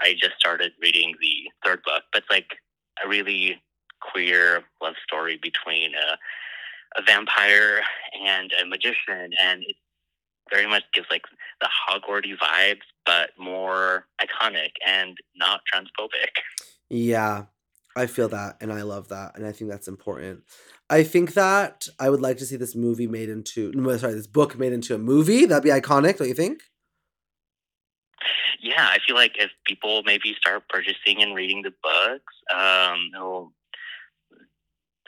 I 0.00 0.14
just 0.14 0.36
started 0.38 0.72
reading 0.80 1.14
the 1.20 1.50
third 1.64 1.82
book, 1.84 2.02
but 2.12 2.22
it's 2.22 2.30
like 2.30 2.56
a 3.04 3.08
really 3.08 3.60
queer 4.00 4.62
love 4.82 4.94
story 5.06 5.38
between 5.42 5.92
a, 5.94 7.00
a 7.00 7.02
vampire 7.04 7.80
and 8.24 8.52
a 8.60 8.66
magician, 8.66 9.32
and 9.40 9.62
it 9.62 9.76
very 10.50 10.66
much 10.66 10.84
gives 10.94 11.08
like 11.10 11.24
the 11.60 11.68
Hogwarty 11.90 12.34
vibes, 12.36 12.82
but 13.04 13.30
more 13.38 14.06
iconic 14.20 14.72
and 14.86 15.16
not 15.36 15.60
transphobic. 15.72 16.30
Yeah, 16.88 17.44
I 17.96 18.06
feel 18.06 18.28
that 18.28 18.58
and 18.60 18.72
I 18.72 18.82
love 18.82 19.08
that 19.08 19.36
and 19.36 19.46
I 19.46 19.52
think 19.52 19.70
that's 19.70 19.88
important. 19.88 20.42
I 20.88 21.02
think 21.02 21.34
that 21.34 21.88
I 21.98 22.10
would 22.10 22.20
like 22.20 22.36
to 22.38 22.46
see 22.46 22.56
this 22.56 22.76
movie 22.76 23.06
made 23.06 23.28
into 23.28 23.72
no, 23.72 23.96
sorry, 23.96 24.14
this 24.14 24.26
book 24.26 24.58
made 24.58 24.72
into 24.72 24.94
a 24.94 24.98
movie. 24.98 25.46
That'd 25.46 25.64
be 25.64 25.70
iconic, 25.70 26.18
don't 26.18 26.28
you 26.28 26.34
think? 26.34 26.62
Yeah, 28.60 28.86
I 28.90 28.98
feel 29.06 29.16
like 29.16 29.36
if 29.38 29.50
people 29.66 30.02
maybe 30.04 30.34
start 30.38 30.68
purchasing 30.68 31.22
and 31.22 31.34
reading 31.34 31.62
the 31.62 31.72
books, 31.82 32.34
um, 32.54 33.10
it'll 33.14 33.52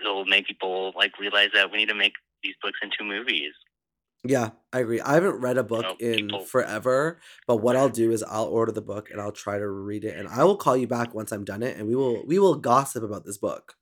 it'll 0.00 0.24
make 0.24 0.46
people 0.46 0.92
like 0.96 1.18
realize 1.18 1.50
that 1.54 1.70
we 1.70 1.78
need 1.78 1.88
to 1.88 1.94
make 1.94 2.14
these 2.42 2.54
books 2.62 2.78
into 2.82 3.02
movies. 3.02 3.52
Yeah, 4.24 4.50
I 4.72 4.80
agree. 4.80 5.00
I 5.00 5.14
haven't 5.14 5.40
read 5.40 5.58
a 5.58 5.62
book 5.62 5.82
know, 5.82 5.96
in 6.00 6.26
people- 6.28 6.44
forever, 6.44 7.20
but 7.46 7.58
what 7.58 7.76
I'll 7.76 7.88
do 7.88 8.10
is 8.10 8.22
I'll 8.24 8.46
order 8.46 8.72
the 8.72 8.82
book 8.82 9.10
and 9.10 9.20
I'll 9.20 9.32
try 9.32 9.58
to 9.58 9.68
read 9.68 10.04
it 10.04 10.16
and 10.16 10.28
I 10.28 10.44
will 10.44 10.56
call 10.56 10.76
you 10.76 10.86
back 10.88 11.14
once 11.14 11.30
I'm 11.32 11.44
done 11.44 11.62
it 11.62 11.76
and 11.76 11.86
we 11.86 11.94
will 11.94 12.26
we 12.26 12.38
will 12.38 12.56
gossip 12.56 13.02
about 13.04 13.24
this 13.24 13.38
book. 13.38 13.74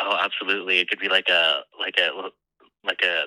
Oh, 0.00 0.16
absolutely! 0.20 0.78
It 0.78 0.88
could 0.88 1.00
be 1.00 1.08
like 1.08 1.28
a 1.28 1.62
like 1.80 1.96
a 1.98 2.10
like 2.84 3.00
a 3.02 3.24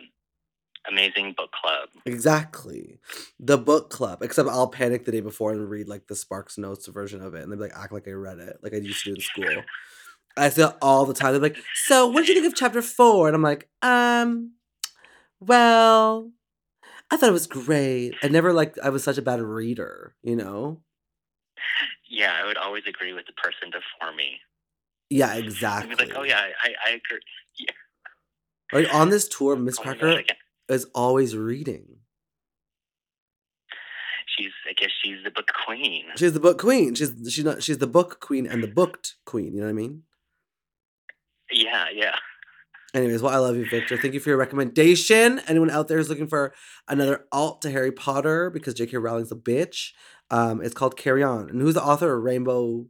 amazing 0.90 1.34
book 1.38 1.52
club. 1.52 1.90
Exactly. 2.06 3.00
The 3.40 3.58
book 3.58 3.90
club. 3.90 4.24
Except 4.24 4.48
I'll 4.48 4.68
panic 4.68 5.06
the 5.06 5.12
day 5.12 5.20
before 5.22 5.52
and 5.52 5.70
read 5.70 5.88
like 5.88 6.08
the 6.08 6.16
Sparks 6.16 6.58
Notes 6.58 6.88
version 6.88 7.22
of 7.22 7.36
it 7.36 7.44
and 7.44 7.52
then 7.52 7.60
like 7.60 7.74
act 7.76 7.92
like 7.92 8.08
I 8.08 8.12
read 8.12 8.40
it, 8.40 8.58
like 8.64 8.74
I 8.74 8.78
used 8.78 9.04
to 9.04 9.12
do 9.12 9.16
in 9.16 9.22
school. 9.54 9.64
I 10.38 10.50
see 10.50 10.64
all 10.82 11.06
the 11.06 11.14
time. 11.14 11.34
They're 11.34 11.42
like, 11.42 11.58
so 11.86 12.08
what 12.08 12.26
did 12.26 12.30
you 12.36 12.42
think 12.42 12.54
of 12.54 12.58
chapter 12.58 12.82
four? 12.82 13.28
And 13.28 13.36
I'm 13.36 13.42
like, 13.42 13.68
um, 13.82 14.54
well, 15.42 16.32
I 17.12 17.18
thought 17.18 17.30
it 17.30 17.34
was 17.34 17.48
great. 17.48 18.14
I 18.24 18.30
never 18.30 18.54
like 18.54 18.78
I 18.82 18.90
was 18.90 19.04
such 19.04 19.18
a 19.18 19.22
bad 19.22 19.42
reader, 19.42 20.16
you 20.24 20.36
know? 20.38 20.82
Yeah, 22.10 22.34
I 22.42 22.46
would 22.46 22.58
always 22.58 22.84
agree 22.88 23.12
with 23.14 23.26
the 23.26 23.34
person 23.34 23.70
before 23.72 24.16
me. 24.16 24.40
Yeah, 25.10 25.34
exactly. 25.36 25.96
like, 25.96 26.16
oh 26.16 26.24
yeah, 26.24 26.40
I 26.40 26.70
I, 26.86 26.90
agree. 26.92 27.20
Yeah. 27.60 27.72
Like 28.72 28.94
on 28.96 29.10
this 29.10 29.28
tour, 29.28 29.58
Miss 29.58 29.78
Oh 29.80 29.84
Cracker 29.84 30.00
God, 30.08 30.18
I 30.20 30.24
can't- 30.24 30.40
is 30.70 30.86
always 30.96 31.36
reading. 31.36 31.98
she's 34.38 34.52
I 34.70 34.74
guess 34.74 34.92
she's 35.04 35.18
the 35.26 35.32
book 35.32 35.48
queen. 35.66 36.06
She's 36.16 36.32
the 36.34 36.40
book 36.40 36.58
queen. 36.60 36.96
She's 36.96 37.12
she's 37.30 37.44
not 37.44 37.62
she's 37.62 37.80
the 37.80 37.88
book 37.88 38.22
queen 38.22 38.48
and 38.48 38.64
the 38.64 38.68
booked 38.68 39.16
queen. 39.26 39.54
You 39.54 39.60
know 39.62 39.66
what 39.66 39.72
I 39.72 39.74
mean? 39.74 40.04
Yeah, 41.52 41.88
yeah. 41.94 42.16
Anyways, 42.94 43.22
well, 43.22 43.34
I 43.34 43.38
love 43.38 43.56
you, 43.56 43.66
Victor. 43.70 43.98
Thank 43.98 44.14
you 44.14 44.20
for 44.20 44.30
your 44.30 44.38
recommendation. 44.38 45.40
Anyone 45.48 45.70
out 45.70 45.88
there 45.88 45.98
is 45.98 46.10
looking 46.10 46.28
for 46.28 46.54
another 46.90 47.26
alt 47.32 47.62
to 47.62 47.72
Harry 47.72 47.92
Potter 47.92 48.50
because 48.50 48.74
J.K. 48.74 48.98
Rowling's 48.98 49.32
a 49.32 49.36
bitch. 49.36 49.92
Um, 50.30 50.62
it's 50.62 50.74
called 50.74 50.98
Carry 50.98 51.24
On. 51.24 51.50
And 51.50 51.62
who's 51.62 51.76
the 51.76 51.84
author? 51.84 52.20
Rainbow. 52.20 52.86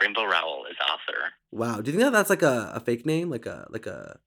Rainbow 0.00 0.24
Rowell 0.24 0.64
is 0.70 0.76
author. 0.80 1.32
Wow. 1.50 1.80
Do 1.80 1.90
you 1.90 1.96
think 1.98 2.04
that 2.04 2.12
that's 2.12 2.30
like 2.30 2.42
a, 2.42 2.72
a 2.74 2.80
fake 2.80 3.04
name, 3.04 3.30
like 3.30 3.46
a 3.46 3.66
like 3.70 3.86
a 3.86 4.18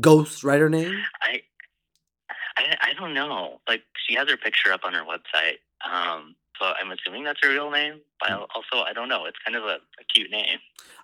ghost 0.00 0.42
writer 0.42 0.68
name? 0.68 0.94
I, 1.22 1.42
I 2.56 2.76
I 2.80 2.92
don't 2.98 3.14
know. 3.14 3.60
Like 3.68 3.82
she 4.06 4.14
has 4.14 4.28
her 4.28 4.36
picture 4.36 4.72
up 4.72 4.80
on 4.84 4.94
her 4.94 5.02
website. 5.04 5.58
Um, 5.88 6.34
so 6.58 6.66
I'm 6.80 6.90
assuming 6.90 7.24
that's 7.24 7.38
her 7.42 7.50
real 7.50 7.70
name. 7.70 8.00
But 8.20 8.30
Hmm. 8.30 8.42
Also, 8.54 8.84
I 8.84 8.92
don't 8.92 9.08
know. 9.08 9.24
It's 9.26 9.38
kind 9.44 9.56
of 9.56 9.64
a, 9.64 9.76
a 10.00 10.04
cute 10.14 10.30
name. 10.30 10.58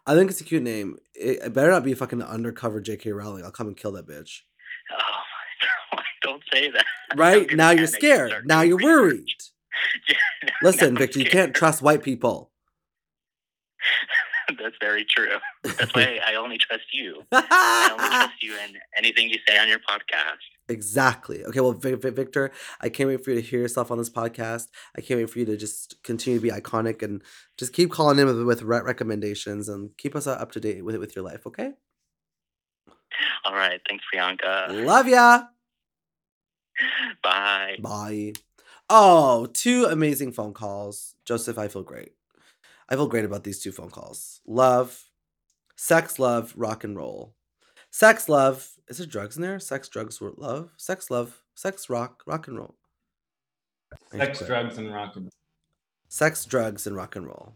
I 0.06 0.14
think 0.14 0.30
it's 0.30 0.40
a 0.40 0.44
cute 0.44 0.62
name. 0.62 0.98
It, 1.14 1.38
it 1.44 1.52
better 1.52 1.70
not 1.70 1.84
be 1.84 1.94
fucking 1.94 2.22
undercover 2.22 2.80
J.K. 2.80 3.12
Rowling. 3.12 3.44
I'll 3.44 3.50
come 3.50 3.68
and 3.68 3.76
kill 3.76 3.92
that 3.92 4.06
bitch. 4.06 4.40
Oh, 4.92 5.98
don't 6.22 6.42
say 6.52 6.70
that. 6.70 6.84
Right? 7.16 7.50
Now 7.54 7.70
you're 7.70 7.86
scared. 7.86 8.46
Now 8.46 8.62
you're 8.62 8.82
worried. 8.82 9.26
Yeah, 10.08 10.50
Listen, 10.62 10.96
Victor, 10.96 11.18
you 11.18 11.24
can't 11.26 11.54
trust 11.54 11.82
white 11.82 12.02
people. 12.02 12.50
That's 14.58 14.76
very 14.80 15.04
true. 15.04 15.36
That's 15.62 15.94
why 15.94 16.20
I 16.26 16.34
only 16.36 16.58
trust 16.58 16.84
you. 16.92 17.22
I 17.32 17.88
only 17.92 18.08
trust 18.08 18.42
you 18.42 18.54
in 18.54 18.76
anything 18.96 19.28
you 19.30 19.38
say 19.48 19.58
on 19.58 19.68
your 19.68 19.78
podcast. 19.80 20.38
Exactly. 20.68 21.44
Okay, 21.44 21.60
well, 21.60 21.72
Vic- 21.72 22.00
Vic- 22.00 22.16
Victor, 22.16 22.50
I 22.80 22.88
can't 22.88 23.08
wait 23.08 23.22
for 23.22 23.30
you 23.30 23.36
to 23.40 23.46
hear 23.46 23.60
yourself 23.60 23.90
on 23.90 23.98
this 23.98 24.08
podcast. 24.08 24.68
I 24.96 25.02
can't 25.02 25.20
wait 25.20 25.30
for 25.30 25.38
you 25.38 25.44
to 25.46 25.56
just 25.56 26.02
continue 26.02 26.38
to 26.38 26.42
be 26.42 26.50
iconic 26.50 27.02
and 27.02 27.22
just 27.58 27.72
keep 27.74 27.90
calling 27.90 28.18
in 28.18 28.26
with, 28.26 28.42
with 28.44 28.62
re- 28.62 28.80
recommendations 28.80 29.68
and 29.68 29.90
keep 29.98 30.16
us 30.16 30.26
up 30.26 30.52
to 30.52 30.60
date 30.60 30.84
with 30.84 30.96
with 30.96 31.14
your 31.14 31.24
life. 31.24 31.46
Okay. 31.46 31.72
All 33.44 33.54
right. 33.54 33.80
Thanks, 33.88 34.04
Priyanka. 34.12 34.86
Love 34.86 35.06
ya. 35.08 35.42
Bye. 37.22 37.76
Bye. 37.80 38.32
Oh, 38.90 39.46
two 39.52 39.84
amazing 39.84 40.32
phone 40.32 40.52
calls. 40.54 41.14
Joseph, 41.24 41.58
I 41.58 41.68
feel 41.68 41.82
great. 41.82 42.12
I 42.88 42.94
feel 42.96 43.06
great 43.06 43.24
about 43.24 43.44
these 43.44 43.60
two 43.62 43.72
phone 43.72 43.90
calls. 43.90 44.40
Love, 44.46 45.04
sex, 45.76 46.18
love, 46.18 46.52
rock 46.56 46.84
and 46.84 46.96
roll. 46.96 47.34
Sex, 47.94 48.28
love. 48.28 48.68
Is 48.88 48.98
there 48.98 49.06
drugs 49.06 49.36
in 49.36 49.42
there? 49.42 49.60
Sex, 49.60 49.88
drugs, 49.88 50.20
love. 50.20 50.72
Sex, 50.76 51.12
love, 51.12 51.40
sex, 51.54 51.88
rock, 51.88 52.24
rock 52.26 52.48
and 52.48 52.58
roll. 52.58 52.74
I 54.12 54.16
need 54.16 54.20
to 54.20 54.34
Sex, 54.34 54.46
drugs, 54.48 54.78
and 54.78 54.92
rock 54.92 55.14
and 55.14 55.26
roll. 55.26 55.32
Sex, 56.08 56.44
drugs, 56.44 56.88
and 56.88 56.96
rock 56.96 57.14
and 57.14 57.24
roll. 57.24 57.54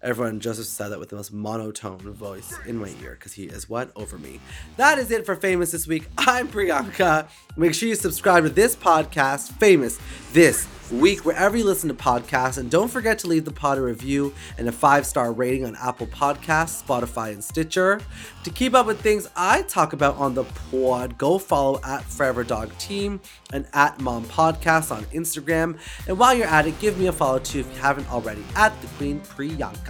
Everyone, 0.00 0.38
Joseph 0.38 0.66
said 0.66 0.90
that 0.90 1.00
with 1.00 1.08
the 1.08 1.16
most 1.16 1.32
monotone 1.32 1.98
voice 1.98 2.56
in 2.66 2.76
my 2.76 2.94
ear 3.02 3.16
because 3.18 3.32
he 3.32 3.46
is 3.46 3.68
what? 3.68 3.90
Over 3.96 4.16
me. 4.16 4.38
That 4.76 4.96
is 4.96 5.10
it 5.10 5.26
for 5.26 5.34
Famous 5.34 5.72
this 5.72 5.88
week. 5.88 6.06
I'm 6.16 6.46
Priyanka. 6.46 7.26
Make 7.56 7.74
sure 7.74 7.88
you 7.88 7.96
subscribe 7.96 8.44
to 8.44 8.48
this 8.48 8.76
podcast, 8.76 9.50
Famous 9.54 9.98
This 10.32 10.68
Week, 10.92 11.24
wherever 11.24 11.56
you 11.56 11.64
listen 11.64 11.88
to 11.88 11.96
podcasts. 11.96 12.58
And 12.58 12.70
don't 12.70 12.86
forget 12.86 13.18
to 13.18 13.26
leave 13.26 13.44
the 13.44 13.50
pod 13.50 13.76
a 13.76 13.82
review 13.82 14.32
and 14.56 14.68
a 14.68 14.72
five 14.72 15.04
star 15.04 15.32
rating 15.32 15.64
on 15.66 15.74
Apple 15.74 16.06
Podcasts, 16.06 16.80
Spotify, 16.80 17.32
and 17.32 17.42
Stitcher. 17.42 18.00
To 18.44 18.50
keep 18.50 18.74
up 18.74 18.86
with 18.86 19.00
things 19.00 19.28
I 19.34 19.62
talk 19.62 19.94
about 19.94 20.16
on 20.16 20.32
the 20.34 20.44
pod, 20.70 21.18
go 21.18 21.38
follow 21.38 21.80
at 21.84 22.04
Forever 22.04 22.44
Dog 22.44 22.70
Team 22.78 23.20
and 23.52 23.66
at 23.72 24.00
Mom 24.00 24.24
Podcast 24.26 24.94
on 24.94 25.02
Instagram. 25.06 25.76
And 26.06 26.16
while 26.16 26.34
you're 26.34 26.46
at 26.46 26.68
it, 26.68 26.78
give 26.78 26.98
me 27.00 27.08
a 27.08 27.12
follow 27.12 27.40
too 27.40 27.60
if 27.60 27.74
you 27.74 27.80
haven't 27.80 28.08
already 28.12 28.44
at 28.54 28.80
the 28.80 28.86
Queen 28.96 29.20
Priyanka. 29.22 29.87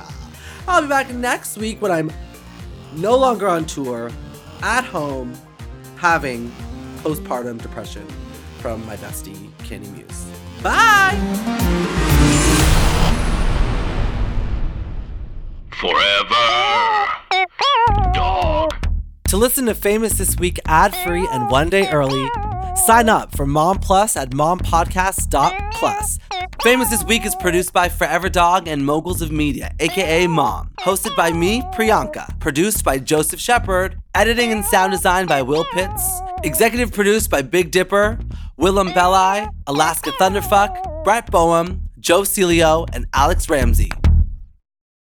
I'll 0.66 0.82
be 0.82 0.88
back 0.88 1.10
next 1.10 1.56
week 1.56 1.80
when 1.80 1.90
I'm 1.90 2.12
no 2.96 3.16
longer 3.16 3.48
on 3.48 3.64
tour, 3.66 4.10
at 4.62 4.84
home, 4.84 5.34
having 5.96 6.52
postpartum 6.98 7.60
depression 7.60 8.06
from 8.58 8.84
my 8.86 8.96
bestie, 8.96 9.50
Kandy 9.58 9.90
Muse. 9.92 10.26
Bye! 10.62 11.16
Forever. 15.72 16.44
Dog. 18.12 18.74
To 19.28 19.36
listen 19.36 19.66
to 19.66 19.74
Famous 19.74 20.14
This 20.18 20.36
Week 20.36 20.58
ad 20.66 20.94
free 21.04 21.26
and 21.30 21.50
one 21.50 21.68
day 21.68 21.88
early, 21.90 22.28
sign 22.78 23.08
up 23.08 23.36
for 23.36 23.46
Mom 23.46 23.78
Plus 23.78 24.16
at 24.16 24.30
mompodcast.plus. 24.30 26.18
Famous 26.62 26.90
This 26.90 27.04
Week 27.04 27.24
is 27.24 27.34
produced 27.36 27.72
by 27.72 27.88
Forever 27.88 28.28
Dog 28.28 28.66
and 28.66 28.84
Moguls 28.84 29.22
of 29.22 29.30
Media, 29.30 29.72
aka 29.78 30.26
Mom. 30.26 30.70
Hosted 30.80 31.14
by 31.16 31.32
me, 31.32 31.62
Priyanka. 31.72 32.38
Produced 32.40 32.84
by 32.84 32.98
Joseph 32.98 33.40
Shepard. 33.40 33.96
Editing 34.14 34.52
and 34.52 34.64
sound 34.64 34.92
design 34.92 35.26
by 35.26 35.42
Will 35.42 35.64
Pitts. 35.72 36.20
Executive 36.42 36.92
produced 36.92 37.30
by 37.30 37.42
Big 37.42 37.70
Dipper, 37.70 38.18
Willam 38.58 38.94
Belli, 38.94 39.48
Alaska 39.66 40.10
Thunderfuck, 40.12 41.04
Brett 41.04 41.30
Boehm, 41.30 41.82
Joe 42.00 42.22
Celio, 42.22 42.86
and 42.92 43.06
Alex 43.12 43.48
Ramsey. 43.48 43.90